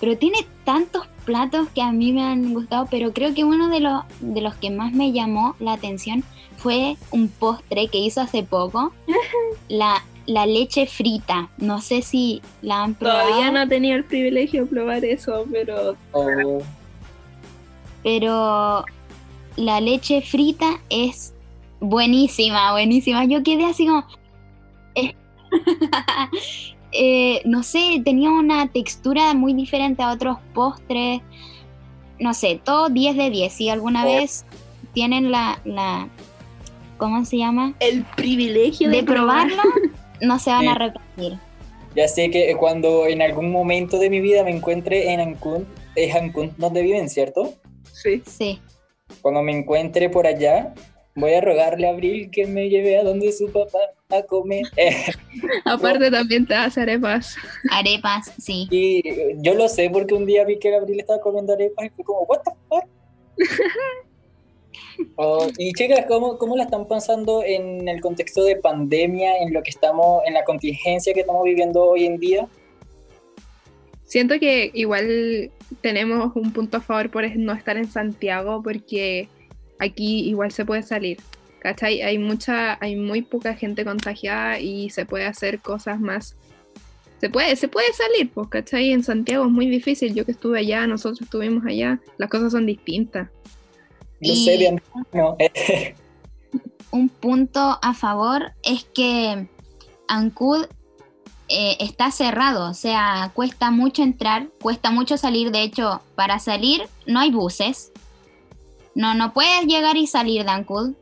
Pero 0.00 0.16
tiene 0.16 0.46
tantos 0.64 1.06
platos 1.24 1.68
que 1.74 1.82
a 1.82 1.92
mí 1.92 2.12
me 2.12 2.22
han 2.22 2.54
gustado, 2.54 2.86
pero 2.90 3.12
creo 3.12 3.34
que 3.34 3.44
uno 3.44 3.68
de 3.68 3.80
los, 3.80 4.04
de 4.20 4.40
los 4.40 4.54
que 4.54 4.70
más 4.70 4.92
me 4.92 5.12
llamó 5.12 5.54
la 5.58 5.72
atención 5.72 6.24
fue 6.56 6.96
un 7.10 7.28
postre 7.28 7.88
que 7.88 7.98
hizo 7.98 8.20
hace 8.20 8.42
poco, 8.42 8.92
la, 9.68 10.02
la 10.26 10.44
leche 10.46 10.86
frita. 10.86 11.48
No 11.58 11.80
sé 11.80 12.02
si 12.02 12.42
la 12.62 12.82
han 12.82 12.94
probado, 12.94 13.28
Todavía 13.28 13.50
no 13.50 13.60
he 13.62 13.66
tenido 13.68 13.96
el 13.96 14.04
privilegio 14.04 14.64
de 14.64 14.70
probar 14.70 15.04
eso, 15.04 15.44
pero 15.52 15.96
Oh, 16.12 16.60
pero 18.02 18.84
la 19.56 19.80
leche 19.80 20.20
frita 20.22 20.80
es 20.90 21.34
buenísima, 21.80 22.72
buenísima. 22.72 23.24
Yo 23.24 23.42
quedé 23.42 23.64
así 23.64 23.86
como... 23.86 24.06
eh, 24.94 25.14
eh, 26.92 27.42
no 27.44 27.62
sé, 27.62 28.00
tenía 28.04 28.30
una 28.30 28.68
textura 28.68 29.34
muy 29.34 29.54
diferente 29.54 30.02
a 30.02 30.12
otros 30.12 30.38
postres. 30.54 31.20
No 32.18 32.32
sé, 32.32 32.60
todo 32.64 32.88
10 32.88 33.16
de 33.16 33.30
10. 33.30 33.52
Si 33.52 33.68
alguna 33.68 34.04
Oh. 34.04 34.06
vez 34.06 34.44
tienen 34.92 35.30
la, 35.30 35.60
la... 35.64 36.08
¿Cómo 36.96 37.24
se 37.26 37.36
llama? 37.38 37.74
el 37.80 38.04
privilegio 38.16 38.88
de, 38.88 38.96
De 38.96 39.02
probarlo, 39.02 39.62
no 40.20 40.38
se 40.38 40.50
van 40.50 40.62
Sí. 40.62 40.66
a 40.68 40.72
arrepentir. 40.72 41.38
ya 41.94 42.08
sé 42.08 42.30
que 42.30 42.54
cuando 42.56 43.06
en 43.06 43.22
algún 43.22 43.50
momento 43.50 43.98
de 43.98 44.10
mi 44.10 44.20
vida 44.20 44.44
me 44.44 44.50
encuentre 44.50 45.12
en 45.12 45.20
Ancún, 45.20 45.66
es 45.94 46.14
Ancún 46.14 46.52
donde 46.58 46.82
viven, 46.82 47.08
¿cierto? 47.08 47.54
Sí. 47.92 48.22
Sí. 48.26 48.60
Cuando 49.22 49.42
me 49.42 49.52
encuentre 49.56 50.10
por 50.10 50.26
allá, 50.26 50.74
voy 51.14 51.32
a 51.32 51.40
rogarle 51.40 51.86
a 51.86 51.90
Abril 51.90 52.30
que 52.30 52.46
me 52.46 52.68
lleve 52.68 52.98
a 52.98 53.02
donde 53.04 53.32
su 53.32 53.50
papá 53.50 53.78
a 54.10 54.22
comer. 54.22 54.64
Aparte 55.64 56.10
también 56.10 56.46
te 56.46 56.54
hace 56.54 56.82
arepas. 56.82 57.36
Arepas, 57.70 58.30
sí. 58.38 58.68
y 58.70 59.02
yo 59.42 59.54
lo 59.54 59.68
sé 59.68 59.88
porque 59.90 60.14
un 60.14 60.26
día 60.26 60.44
vi 60.44 60.58
que 60.58 60.70
Gabriel 60.70 61.00
estaba 61.00 61.20
comiendo 61.20 61.54
arepas 61.54 61.86
y 61.86 61.88
fue 61.90 62.04
como, 62.04 62.20
what 62.24 62.40
the 62.44 62.50
fuck? 62.68 62.84
Oh, 65.16 65.48
y 65.58 65.72
chicas, 65.72 66.04
¿cómo, 66.08 66.38
¿cómo 66.38 66.56
la 66.56 66.64
están 66.64 66.86
pasando 66.86 67.42
en 67.42 67.88
el 67.88 68.00
contexto 68.00 68.44
de 68.44 68.56
pandemia, 68.56 69.38
en 69.38 69.52
lo 69.52 69.62
que 69.62 69.70
estamos, 69.70 70.22
en 70.26 70.34
la 70.34 70.44
contingencia 70.44 71.14
que 71.14 71.20
estamos 71.20 71.42
viviendo 71.44 71.82
hoy 71.82 72.04
en 72.04 72.18
día? 72.18 72.48
Siento 74.04 74.38
que 74.38 74.70
igual 74.74 75.50
tenemos 75.80 76.34
un 76.36 76.52
punto 76.52 76.76
a 76.76 76.80
favor 76.80 77.10
por 77.10 77.36
no 77.36 77.52
estar 77.52 77.76
en 77.76 77.90
Santiago 77.90 78.62
porque 78.62 79.28
aquí 79.78 80.28
igual 80.28 80.52
se 80.52 80.64
puede 80.64 80.82
salir. 80.82 81.18
¿Cachai? 81.60 82.02
Hay 82.02 82.18
mucha, 82.18 82.78
hay 82.80 82.94
muy 82.94 83.22
poca 83.22 83.54
gente 83.54 83.84
contagiada 83.84 84.60
y 84.60 84.90
se 84.90 85.04
puede 85.04 85.24
hacer 85.24 85.60
cosas 85.60 85.98
más. 85.98 86.36
Se 87.20 87.30
puede, 87.30 87.56
se 87.56 87.66
puede 87.66 87.92
salir, 87.92 88.30
pues, 88.30 88.48
¿cachai? 88.48 88.92
En 88.92 89.02
Santiago 89.02 89.46
es 89.46 89.50
muy 89.50 89.66
difícil. 89.68 90.14
Yo 90.14 90.24
que 90.24 90.32
estuve 90.32 90.60
allá, 90.60 90.86
nosotros 90.86 91.22
estuvimos 91.22 91.64
allá, 91.66 91.98
las 92.18 92.30
cosas 92.30 92.52
son 92.52 92.66
distintas. 92.66 93.30
No 94.20 94.32
Y- 94.32 94.44
sé, 94.44 94.58
de 94.58 94.82
no. 95.12 95.36
un 96.90 97.08
punto 97.08 97.78
a 97.82 97.92
favor 97.94 98.52
es 98.62 98.84
que 98.84 99.48
Ancud 100.08 100.66
eh, 101.48 101.76
está 101.80 102.10
cerrado, 102.10 102.70
o 102.70 102.74
sea, 102.74 103.30
cuesta 103.34 103.70
mucho 103.70 104.02
entrar, 104.02 104.48
cuesta 104.62 104.90
mucho 104.90 105.16
salir. 105.16 105.50
De 105.52 105.62
hecho, 105.62 106.00
para 106.14 106.38
salir 106.38 106.88
no 107.06 107.20
hay 107.20 107.30
buses. 107.30 107.92
No, 108.94 109.14
no 109.14 109.32
puedes 109.34 109.66
llegar 109.66 109.96
y 109.96 110.06
salir 110.06 110.44
de 110.44 110.50
Ancud. 110.50 110.94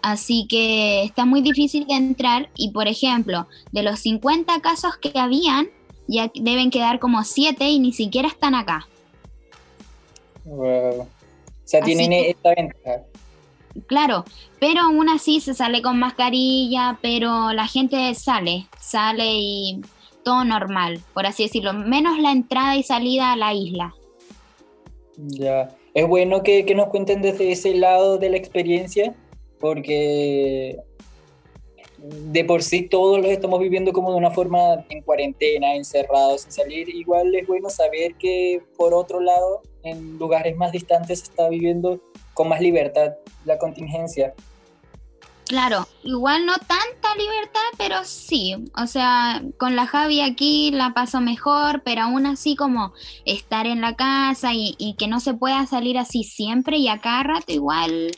Así 0.00 0.46
que 0.48 1.02
está 1.04 1.24
muy 1.24 1.42
difícil 1.42 1.86
de 1.86 1.94
entrar. 1.94 2.48
Y 2.56 2.70
por 2.70 2.86
ejemplo, 2.88 3.48
de 3.72 3.82
los 3.82 4.00
50 4.00 4.60
casos 4.60 4.96
que 4.96 5.18
habían, 5.18 5.68
ya 6.06 6.30
deben 6.34 6.70
quedar 6.70 6.98
como 7.00 7.24
7 7.24 7.68
y 7.68 7.78
ni 7.80 7.92
siquiera 7.92 8.28
están 8.28 8.54
acá. 8.54 8.86
Wow. 10.44 11.08
O 11.64 11.68
sea, 11.68 11.80
Así 11.80 11.94
tienen 11.94 12.10
que- 12.22 12.30
esta 12.30 12.54
ventaja. 12.54 13.02
Claro, 13.86 14.24
pero 14.60 14.80
aún 14.82 15.08
así 15.08 15.40
se 15.40 15.54
sale 15.54 15.80
con 15.80 15.98
mascarilla, 15.98 16.98
pero 17.00 17.52
la 17.52 17.66
gente 17.66 18.14
sale, 18.14 18.66
sale 18.78 19.24
y 19.26 19.80
todo 20.24 20.44
normal, 20.44 21.00
por 21.14 21.24
así 21.26 21.44
decirlo, 21.44 21.72
menos 21.72 22.18
la 22.18 22.32
entrada 22.32 22.76
y 22.76 22.82
salida 22.82 23.32
a 23.32 23.36
la 23.36 23.54
isla. 23.54 23.94
Ya. 25.16 25.70
Es 25.94 26.06
bueno 26.06 26.42
que, 26.42 26.64
que 26.64 26.74
nos 26.74 26.88
cuenten 26.88 27.22
desde 27.22 27.52
ese 27.52 27.74
lado 27.74 28.18
de 28.18 28.30
la 28.30 28.36
experiencia, 28.36 29.14
porque 29.60 30.76
de 32.02 32.44
por 32.44 32.62
sí 32.62 32.82
todos 32.88 33.18
los 33.20 33.30
estamos 33.30 33.60
viviendo 33.60 33.92
como 33.92 34.10
de 34.10 34.16
una 34.16 34.30
forma 34.32 34.84
en 34.88 35.02
cuarentena, 35.02 35.74
encerrados, 35.74 36.42
sin 36.42 36.52
salir. 36.52 36.88
Igual 36.88 37.34
es 37.34 37.46
bueno 37.46 37.70
saber 37.70 38.14
que 38.16 38.60
por 38.76 38.92
otro 38.92 39.20
lado, 39.20 39.62
en 39.84 40.18
lugares 40.18 40.56
más 40.56 40.72
distantes 40.72 41.20
se 41.20 41.24
está 41.26 41.48
viviendo 41.48 42.00
con 42.34 42.48
más 42.48 42.60
libertad 42.60 43.12
la 43.44 43.58
contingencia. 43.58 44.34
Claro, 45.46 45.86
igual 46.02 46.46
no 46.46 46.54
tanta 46.54 47.14
libertad, 47.18 47.60
pero 47.76 48.04
sí, 48.04 48.54
o 48.80 48.86
sea, 48.86 49.42
con 49.58 49.76
la 49.76 49.86
Javi 49.86 50.22
aquí 50.22 50.70
la 50.70 50.94
paso 50.94 51.20
mejor, 51.20 51.82
pero 51.84 52.02
aún 52.02 52.26
así 52.26 52.56
como 52.56 52.94
estar 53.26 53.66
en 53.66 53.80
la 53.82 53.94
casa 53.94 54.54
y, 54.54 54.76
y 54.78 54.94
que 54.94 55.08
no 55.08 55.20
se 55.20 55.34
pueda 55.34 55.66
salir 55.66 55.98
así 55.98 56.24
siempre 56.24 56.78
y 56.78 56.88
a 56.88 57.00
cada 57.00 57.22
rato 57.24 57.52
igual... 57.52 58.12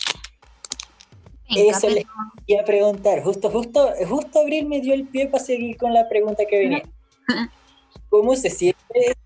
Venga, 1.50 1.78
les 1.78 1.80
pero- 1.80 2.08
quería 2.46 2.64
preguntar. 2.64 3.22
Justo, 3.22 3.50
justo, 3.50 3.92
justo 4.08 4.40
Abril 4.40 4.66
me 4.66 4.80
dio 4.80 4.94
el 4.94 5.06
pie 5.06 5.26
para 5.28 5.42
seguir 5.42 5.76
con 5.76 5.92
la 5.92 6.08
pregunta 6.08 6.44
que 6.48 6.58
venía. 6.58 6.82
¿Cómo 8.08 8.36
se 8.36 8.50
siente 8.50 9.16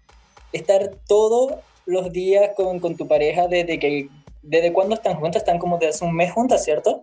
estar 0.53 0.91
todos 1.07 1.55
los 1.87 2.13
días 2.13 2.51
con, 2.57 2.81
con 2.81 2.97
tu 2.97 3.07
pareja 3.07 3.49
desde 3.49 3.79
que, 3.79 4.09
desde 4.43 4.73
cuándo 4.73 4.95
están 4.95 5.17
juntas? 5.17 5.43
Están 5.43 5.59
como 5.59 5.79
de 5.79 5.89
hace 5.89 6.05
un 6.05 6.15
mes 6.15 6.33
juntas, 6.33 6.65
¿cierto? 6.65 7.03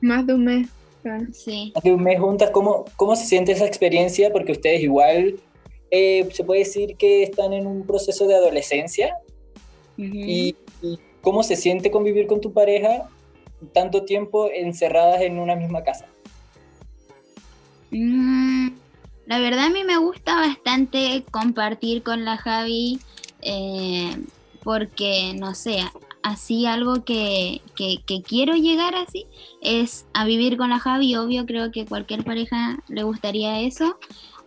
Más 0.00 0.26
de 0.26 0.34
un 0.34 0.44
mes. 0.44 0.68
claro. 1.02 1.26
Sí. 1.32 1.72
Hace 1.74 1.92
un 1.92 2.02
mes 2.02 2.20
juntas, 2.20 2.50
¿cómo, 2.50 2.84
cómo 2.96 3.16
se 3.16 3.26
siente 3.26 3.52
esa 3.52 3.66
experiencia? 3.66 4.32
Porque 4.32 4.52
ustedes 4.52 4.82
igual, 4.82 5.36
eh, 5.90 6.28
se 6.32 6.44
puede 6.44 6.60
decir 6.60 6.96
que 6.96 7.22
están 7.22 7.52
en 7.52 7.66
un 7.66 7.86
proceso 7.86 8.26
de 8.26 8.34
adolescencia. 8.34 9.16
y, 9.96 10.56
y 10.82 10.98
cómo 11.20 11.42
se 11.42 11.56
siente 11.56 11.90
convivir 11.90 12.26
con 12.26 12.40
tu 12.40 12.52
pareja 12.52 13.08
tanto 13.72 14.04
tiempo 14.04 14.50
encerradas 14.50 15.22
en 15.22 15.38
una 15.38 15.54
misma 15.56 15.82
casa. 15.84 16.06
Mm, 17.90 18.70
la 19.26 19.38
verdad 19.38 19.66
a 19.66 19.70
mí 19.70 19.84
me 19.84 19.96
gusta 19.98 20.34
bastante 20.36 21.24
compartir 21.30 22.02
con 22.02 22.24
la 22.24 22.36
Javi 22.36 22.98
eh, 23.42 24.16
porque, 24.62 25.34
no 25.38 25.54
sé, 25.54 25.78
así 26.22 26.66
algo 26.66 27.04
que, 27.04 27.60
que- 27.76 27.98
que 28.06 28.22
quiero 28.22 28.54
llegar 28.54 28.94
así 28.94 29.26
es 29.60 30.06
a 30.14 30.24
vivir 30.24 30.56
con 30.56 30.70
la 30.70 30.78
Javi. 30.78 31.14
Obvio, 31.16 31.44
creo 31.46 31.70
que 31.70 31.84
cualquier 31.86 32.24
pareja 32.24 32.78
le 32.88 33.02
gustaría 33.02 33.60
eso. 33.60 33.98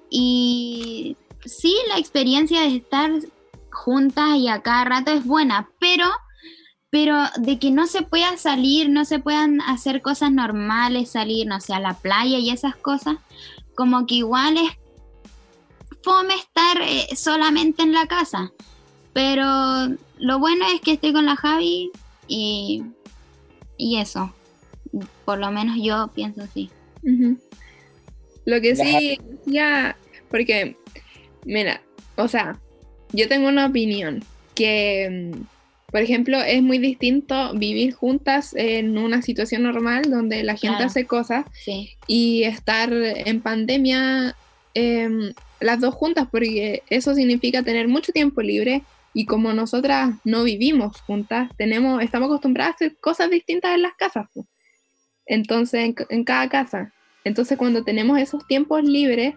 Y 0.09 1.15
sí, 1.45 1.75
la 1.89 1.97
experiencia 1.99 2.61
de 2.61 2.77
estar 2.77 3.11
juntas 3.71 4.37
y 4.37 4.47
a 4.47 4.61
cada 4.61 4.85
rato 4.85 5.11
es 5.11 5.23
buena, 5.25 5.69
pero 5.79 6.05
pero 6.89 7.17
de 7.37 7.59
que 7.59 7.71
no 7.71 7.87
se 7.87 8.01
pueda 8.01 8.37
salir, 8.37 8.89
no 8.89 9.05
se 9.05 9.19
puedan 9.19 9.61
hacer 9.61 10.01
cosas 10.01 10.31
normales, 10.31 11.11
salir, 11.11 11.47
no 11.47 11.59
sé, 11.59 11.73
a 11.73 11.79
la 11.79 11.93
playa 11.93 12.37
y 12.37 12.49
esas 12.49 12.75
cosas, 12.75 13.17
como 13.75 14.05
que 14.05 14.15
igual 14.15 14.57
es 14.57 14.71
fome 16.01 16.35
estar 16.35 16.81
eh, 16.81 17.15
solamente 17.15 17.83
en 17.83 17.93
la 17.93 18.07
casa. 18.07 18.51
Pero 19.13 19.43
lo 20.17 20.39
bueno 20.39 20.65
es 20.73 20.81
que 20.81 20.93
estoy 20.93 21.11
con 21.11 21.25
la 21.25 21.35
Javi 21.35 21.91
y, 22.27 22.83
y 23.77 23.97
eso. 23.97 24.33
Por 25.25 25.39
lo 25.39 25.51
menos 25.51 25.77
yo 25.81 26.09
pienso 26.13 26.43
así. 26.43 26.69
Lo 28.45 28.61
que 28.61 28.75
sí, 28.75 29.19
ya, 29.45 29.97
porque, 30.29 30.77
mira, 31.45 31.81
o 32.15 32.27
sea, 32.27 32.59
yo 33.11 33.27
tengo 33.27 33.49
una 33.49 33.65
opinión 33.65 34.23
que, 34.55 35.33
mm, 35.35 35.56
por 35.91 36.01
ejemplo, 36.01 36.39
es 36.41 36.61
muy 36.61 36.79
distinto 36.79 37.53
vivir 37.53 37.93
juntas 37.93 38.53
en 38.55 38.97
una 38.97 39.21
situación 39.21 39.63
normal 39.63 40.03
donde 40.09 40.43
la 40.43 40.53
gente 40.53 40.75
Claro. 40.77 40.85
hace 40.85 41.05
cosas 41.05 41.45
Sí, 41.53 41.91
y 42.07 42.43
estar 42.43 42.91
en 42.93 43.41
pandemia 43.41 44.35
em, 44.73 45.33
las 45.59 45.79
dos 45.79 45.95
juntas, 45.95 46.27
porque 46.31 46.83
eso 46.89 47.15
significa 47.15 47.63
tener 47.63 47.87
mucho 47.87 48.11
tiempo 48.11 48.41
libre 48.41 48.83
y 49.13 49.25
como 49.25 49.53
nosotras 49.53 50.13
no 50.23 50.43
vivimos 50.43 51.01
juntas, 51.01 51.49
tenemos, 51.57 52.03
estamos 52.03 52.27
acostumbradas 52.27 52.73
a 52.73 52.75
hacer 52.75 52.97
cosas 52.97 53.31
distintas 53.31 53.73
en 53.73 53.81
las 53.81 53.95
casas. 53.95 54.27
Entonces, 55.25 55.81
en, 55.85 55.95
en 56.09 56.23
cada 56.23 56.47
casa. 56.49 56.93
Entonces, 57.23 57.57
cuando 57.57 57.83
tenemos 57.83 58.19
esos 58.19 58.45
tiempos 58.45 58.83
libres, 58.83 59.33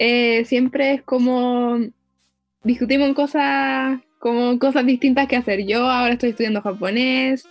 eh, 0.00 0.44
siempre 0.46 0.94
es 0.94 1.02
como 1.02 1.78
discutimos 2.64 3.08
en 3.08 3.14
cosas 3.14 4.00
como 4.18 4.58
cosas 4.58 4.84
distintas 4.86 5.28
que 5.28 5.36
hacer. 5.36 5.66
Yo 5.66 5.88
ahora 5.88 6.14
estoy 6.14 6.30
estudiando 6.30 6.62
japonés, 6.62 7.46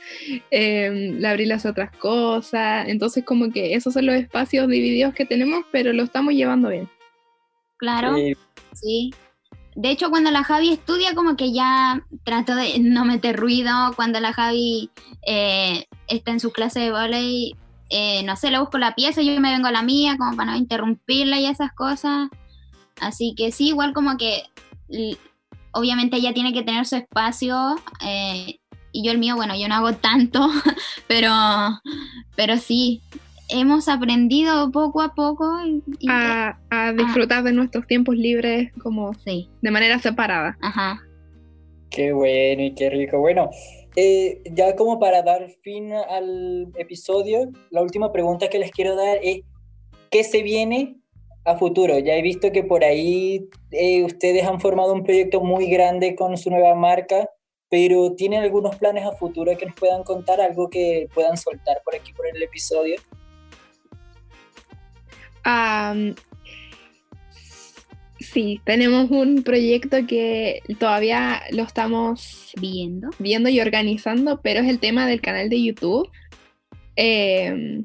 eh, 0.51 1.15
la 1.19 1.31
Abril 1.31 1.51
hace 1.51 1.69
otras 1.69 1.91
cosas, 1.97 2.87
entonces 2.87 3.23
como 3.23 3.51
que 3.51 3.73
esos 3.73 3.93
son 3.93 4.05
los 4.05 4.15
espacios 4.15 4.67
divididos 4.67 5.13
que 5.13 5.25
tenemos, 5.25 5.65
pero 5.71 5.93
lo 5.93 6.03
estamos 6.03 6.33
llevando 6.33 6.69
bien. 6.69 6.89
claro. 7.77 8.15
Sí. 8.73 9.11
De 9.75 9.91
hecho, 9.91 10.09
cuando 10.09 10.31
la 10.31 10.43
Javi 10.43 10.73
estudia, 10.73 11.13
como 11.13 11.35
que 11.35 11.53
ya 11.53 12.03
trato 12.23 12.55
de 12.55 12.79
no 12.79 13.05
meter 13.05 13.37
ruido. 13.37 13.71
Cuando 13.95 14.19
la 14.19 14.33
Javi 14.33 14.89
eh, 15.25 15.85
está 16.07 16.31
en 16.31 16.39
su 16.39 16.51
clase 16.51 16.79
de 16.79 16.91
volei, 16.91 17.55
eh, 17.89 18.23
no 18.23 18.35
sé, 18.35 18.49
le 18.49 18.59
busco 18.59 18.79
la 18.79 18.95
pieza, 18.95 19.21
yo 19.21 19.39
me 19.39 19.51
vengo 19.51 19.67
a 19.67 19.71
la 19.71 19.83
mía, 19.83 20.15
como 20.17 20.35
para 20.35 20.51
no 20.51 20.57
interrumpirla 20.57 21.39
y 21.39 21.45
esas 21.45 21.71
cosas. 21.73 22.29
Así 22.99 23.35
que 23.37 23.51
sí, 23.51 23.67
igual 23.67 23.93
como 23.93 24.17
que 24.17 24.43
obviamente 25.77 26.17
ella 26.17 26.33
tiene 26.33 26.53
que 26.53 26.63
tener 26.63 26.85
su 26.85 26.95
espacio. 26.95 27.75
eh, 28.05 28.59
y 28.93 29.03
yo 29.05 29.11
el 29.11 29.19
mío, 29.19 29.35
bueno, 29.35 29.53
yo 29.59 29.67
no 29.67 29.75
hago 29.75 29.93
tanto, 29.93 30.39
pero, 31.07 31.29
pero 32.35 32.57
sí, 32.57 33.01
hemos 33.49 33.87
aprendido 33.89 34.71
poco 34.71 35.01
a 35.01 35.13
poco. 35.13 35.45
Y, 35.65 35.83
y- 35.99 36.07
A, 36.09 36.57
a 36.71 36.93
disfrutar 36.93 37.43
de 37.43 37.53
nuestros 37.53 37.85
tiempos 37.85 38.15
libres 38.15 38.71
como 38.81 39.13
sí, 39.13 39.49
de 39.61 39.71
manera 39.71 39.99
separada. 39.99 40.57
ajá. 40.61 41.01
Qué 41.89 42.11
bueno 42.11 42.63
y 42.63 42.73
qué 42.75 42.89
rico. 42.89 43.19
Bueno, 43.19 43.49
eh, 43.95 44.41
ya 44.51 44.75
como 44.75 44.99
para 44.99 45.23
dar 45.23 45.47
fin 45.63 45.91
al 45.93 46.67
episodio, 46.77 47.49
la 47.71 47.81
última 47.81 48.11
pregunta 48.11 48.49
que 48.49 48.59
les 48.59 48.71
quiero 48.71 48.95
dar 48.95 49.19
es, 49.23 49.41
¿qué 50.11 50.23
se 50.23 50.43
viene 50.43 50.97
a 51.47 51.57
futuro? 51.57 51.97
Ya 51.99 52.15
he 52.15 52.21
visto 52.21 52.51
que 52.51 52.63
por 52.63 52.83
ahí 52.83 53.47
eh, 53.71 54.03
ustedes 54.03 54.45
han 54.45 54.59
formado 54.59 54.93
un 54.93 55.03
proyecto 55.03 55.41
muy 55.41 55.67
grande 55.69 56.15
con 56.15 56.37
su 56.37 56.49
nueva 56.49 56.75
marca, 56.75 57.29
pero 57.69 58.13
¿tienen 58.15 58.43
algunos 58.43 58.75
planes 58.75 59.05
a 59.05 59.13
futuro 59.13 59.57
que 59.57 59.65
nos 59.65 59.75
puedan 59.75 60.03
contar? 60.03 60.41
¿Algo 60.41 60.69
que 60.69 61.07
puedan 61.13 61.37
soltar 61.37 61.81
por 61.83 61.95
aquí, 61.95 62.13
por 62.13 62.27
el 62.27 62.41
episodio? 62.43 62.95
Sí, 68.19 68.59
tenemos 68.65 69.09
un 69.09 69.43
proyecto 69.43 70.05
que 70.05 70.61
todavía 70.79 71.41
lo 71.51 71.63
estamos 71.63 72.51
Viendo. 72.59 73.09
viendo 73.19 73.47
y 73.47 73.61
organizando, 73.61 74.41
pero 74.41 74.59
es 74.59 74.67
el 74.67 74.79
tema 74.79 75.07
del 75.07 75.21
canal 75.21 75.49
de 75.49 75.63
YouTube. 75.63 76.09
Eh, 76.97 77.83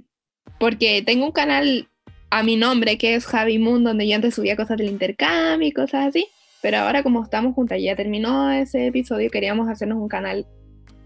porque 0.58 1.02
tengo 1.04 1.26
un 1.26 1.32
canal 1.32 1.88
a 2.32 2.42
mi 2.42 2.56
nombre 2.56 2.96
que 2.96 3.14
es 3.14 3.26
Javi 3.26 3.58
Moon, 3.58 3.84
donde 3.84 4.08
yo 4.08 4.16
antes 4.16 4.36
subía 4.36 4.56
cosas 4.56 4.78
del 4.78 4.88
intercambio 4.88 5.68
y 5.68 5.72
cosas 5.72 6.06
así. 6.06 6.26
Pero 6.62 6.78
ahora 6.78 7.02
como 7.02 7.22
estamos 7.22 7.54
juntas 7.54 7.78
y 7.78 7.82
ya 7.82 7.94
terminó 7.94 8.50
ese 8.50 8.86
episodio, 8.86 9.30
queríamos 9.30 9.68
hacernos 9.68 9.98
un 9.98 10.08
canal 10.08 10.46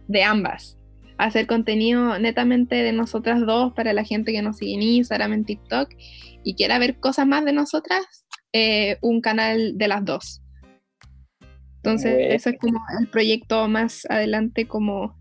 de 0.06 0.22
ambas. 0.22 0.78
Hacer 1.18 1.48
contenido 1.48 2.16
netamente 2.20 2.76
de 2.76 2.92
nosotras 2.92 3.44
dos 3.44 3.72
para 3.72 3.92
la 3.92 4.04
gente 4.04 4.30
que 4.30 4.40
nos 4.40 4.58
sigue 4.58 4.74
en 4.74 4.82
Instagram, 4.82 5.32
en 5.32 5.44
TikTok 5.44 5.90
y 6.44 6.54
quiera 6.54 6.78
ver 6.78 7.00
cosas 7.00 7.26
más 7.26 7.44
de 7.44 7.52
nosotras, 7.52 8.04
eh, 8.52 8.98
un 9.00 9.20
canal 9.20 9.76
de 9.76 9.88
las 9.88 10.04
dos. 10.04 10.42
Entonces, 11.78 12.16
eso 12.30 12.50
es 12.50 12.58
como 12.60 12.78
el 13.00 13.08
proyecto 13.08 13.66
más 13.66 14.06
adelante 14.08 14.68
como 14.68 15.16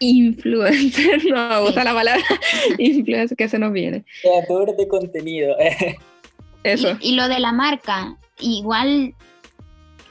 influencer, 0.00 1.24
no 1.30 1.48
me 1.48 1.60
gusta 1.60 1.84
la 1.84 1.94
palabra 1.94 2.22
influencer 2.78 3.36
que 3.36 3.48
se 3.48 3.58
nos 3.58 3.72
viene. 3.72 4.04
Creador 4.22 4.76
de 4.76 4.88
contenido. 4.88 5.56
Eso. 6.62 6.96
Y, 7.00 7.10
y 7.10 7.14
lo 7.16 7.28
de 7.28 7.40
la 7.40 7.52
marca, 7.52 8.16
igual 8.40 9.14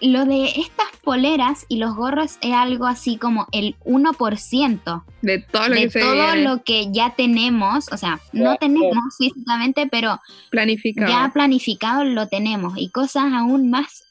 lo 0.01 0.25
de 0.25 0.45
estas 0.45 0.87
poleras 1.01 1.65
y 1.69 1.77
los 1.77 1.95
gorros 1.95 2.37
es 2.41 2.53
algo 2.53 2.85
así 2.85 3.17
como 3.17 3.47
el 3.51 3.75
1% 3.85 5.03
De 5.21 5.39
todo 5.39 5.69
lo 5.69 5.75
de 5.75 5.89
que 5.89 5.99
todo 5.99 6.35
lo 6.35 6.63
que 6.63 6.91
ya 6.91 7.13
tenemos, 7.15 7.91
o 7.91 7.97
sea, 7.97 8.19
no 8.33 8.55
tenemos 8.57 8.97
físicamente, 9.17 9.87
pero 9.89 10.19
planificado. 10.49 11.09
ya 11.09 11.31
planificado 11.33 12.03
lo 12.03 12.27
tenemos 12.27 12.73
y 12.77 12.89
cosas 12.89 13.31
aún 13.33 13.69
más 13.69 14.03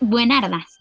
buenardas. 0.00 0.78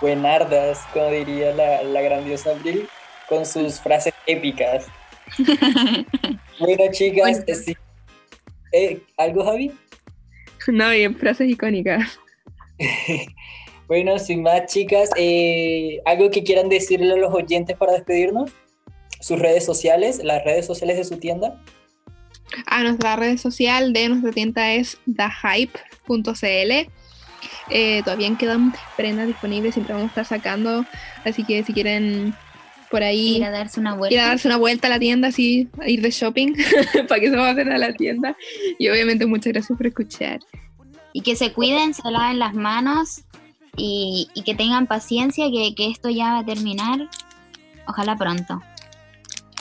Buenardas, 0.00 0.80
como 0.92 1.10
diría 1.10 1.52
la, 1.52 1.82
la 1.82 2.00
grandiosa 2.00 2.50
Abril, 2.50 2.88
con 3.32 3.46
sus 3.46 3.80
frases 3.80 4.12
épicas. 4.26 4.86
Bueno, 6.58 6.84
chicas, 6.92 7.30
Bueno. 7.30 7.44
eh, 7.46 7.54
sí. 7.54 7.76
Eh, 8.72 9.00
¿algo, 9.16 9.44
Javi? 9.44 9.72
No, 10.68 10.90
bien, 10.90 11.16
frases 11.16 11.48
icónicas. 11.48 12.20
Bueno, 13.88 14.18
sin 14.18 14.42
más, 14.42 14.72
chicas, 14.72 15.10
eh, 15.16 16.00
¿algo 16.06 16.30
que 16.30 16.42
quieran 16.44 16.70
decirle 16.70 17.12
a 17.12 17.16
los 17.16 17.34
oyentes 17.34 17.76
para 17.76 17.92
despedirnos? 17.92 18.50
Sus 19.20 19.38
redes 19.38 19.66
sociales, 19.66 20.22
las 20.24 20.42
redes 20.44 20.64
sociales 20.64 20.96
de 20.96 21.04
su 21.04 21.18
tienda. 21.18 21.60
A 22.66 22.82
nuestra 22.82 23.16
red 23.16 23.36
social 23.36 23.92
de 23.92 24.08
nuestra 24.08 24.32
tienda 24.32 24.72
es 24.72 24.98
thehype.cl. 25.04 26.90
Eh, 27.68 28.02
todavía 28.02 28.34
quedan 28.38 28.72
prendas 28.96 29.26
disponibles, 29.26 29.74
siempre 29.74 29.92
vamos 29.94 30.08
a 30.16 30.20
estar 30.20 30.38
sacando. 30.38 30.86
Así 31.24 31.44
que 31.44 31.62
si 31.62 31.74
quieren 31.74 32.34
por 32.92 33.02
ahí 33.02 33.38
Ir 33.38 33.44
a 33.44 33.50
darse 33.50 33.80
una 33.80 33.90
ir 33.90 33.94
a 33.94 33.98
vuelta. 33.98 34.26
darse 34.28 34.48
una 34.48 34.58
vuelta 34.58 34.86
a 34.86 34.90
la 34.90 34.98
tienda, 34.98 35.28
así, 35.28 35.68
a 35.80 35.88
ir 35.88 36.02
de 36.02 36.10
shopping, 36.10 36.54
para 37.08 37.20
que 37.20 37.30
se 37.30 37.36
vayan 37.36 37.72
a 37.72 37.78
la 37.78 37.92
tienda. 37.94 38.36
Y 38.78 38.88
obviamente 38.90 39.26
muchas 39.26 39.52
gracias 39.54 39.76
por 39.76 39.86
escuchar. 39.86 40.38
Y 41.14 41.22
que 41.22 41.34
se 41.34 41.52
cuiden, 41.52 41.94
se 41.94 42.08
laven 42.10 42.38
las 42.38 42.54
manos 42.54 43.22
y, 43.76 44.28
y 44.34 44.42
que 44.42 44.54
tengan 44.54 44.86
paciencia, 44.86 45.46
que, 45.50 45.74
que 45.74 45.88
esto 45.90 46.10
ya 46.10 46.34
va 46.34 46.38
a 46.40 46.44
terminar. 46.44 47.08
Ojalá 47.88 48.16
pronto. 48.16 48.60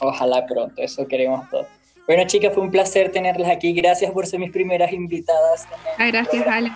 Ojalá 0.02 0.46
pronto, 0.46 0.82
eso 0.82 1.08
queremos 1.08 1.50
todos. 1.50 1.68
Bueno, 2.08 2.26
chicas, 2.28 2.54
fue 2.54 2.64
un 2.64 2.72
placer 2.72 3.12
tenerlas 3.12 3.50
aquí. 3.50 3.72
Gracias 3.72 4.12
por 4.12 4.28
ser 4.28 4.40
mis 4.40 4.52
primeras 4.52 4.92
invitadas. 4.92 5.68
Ah, 5.98 6.08
gracias, 6.08 6.46
Alex. 6.46 6.76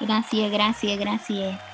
Gracias, 0.00 0.50
gracias, 0.50 0.98
gracias. 0.98 1.69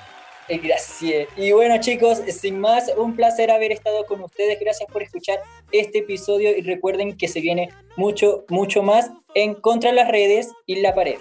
Gracias. 0.49 1.29
Y 1.37 1.53
bueno, 1.53 1.79
chicos, 1.81 2.19
sin 2.29 2.61
más, 2.61 2.93
un 2.97 3.17
placer 3.17 3.51
haber 3.51 3.73
estado 3.73 4.07
con 4.07 4.23
ustedes. 4.23 4.59
Gracias 4.61 4.89
por 4.91 5.03
escuchar 5.03 5.41
este 5.73 5.99
episodio 5.99 6.57
y 6.57 6.63
recuerden 6.63 7.17
que 7.17 7.29
se 7.29 7.41
viene 7.41 7.71
mucho, 7.97 8.45
mucho 8.49 8.83
más 8.83 9.11
en 9.35 9.55
Contra 9.55 9.93
las 9.93 10.09
Redes 10.09 10.53
y 10.67 10.81
la 10.81 10.95
Pared. 10.95 11.19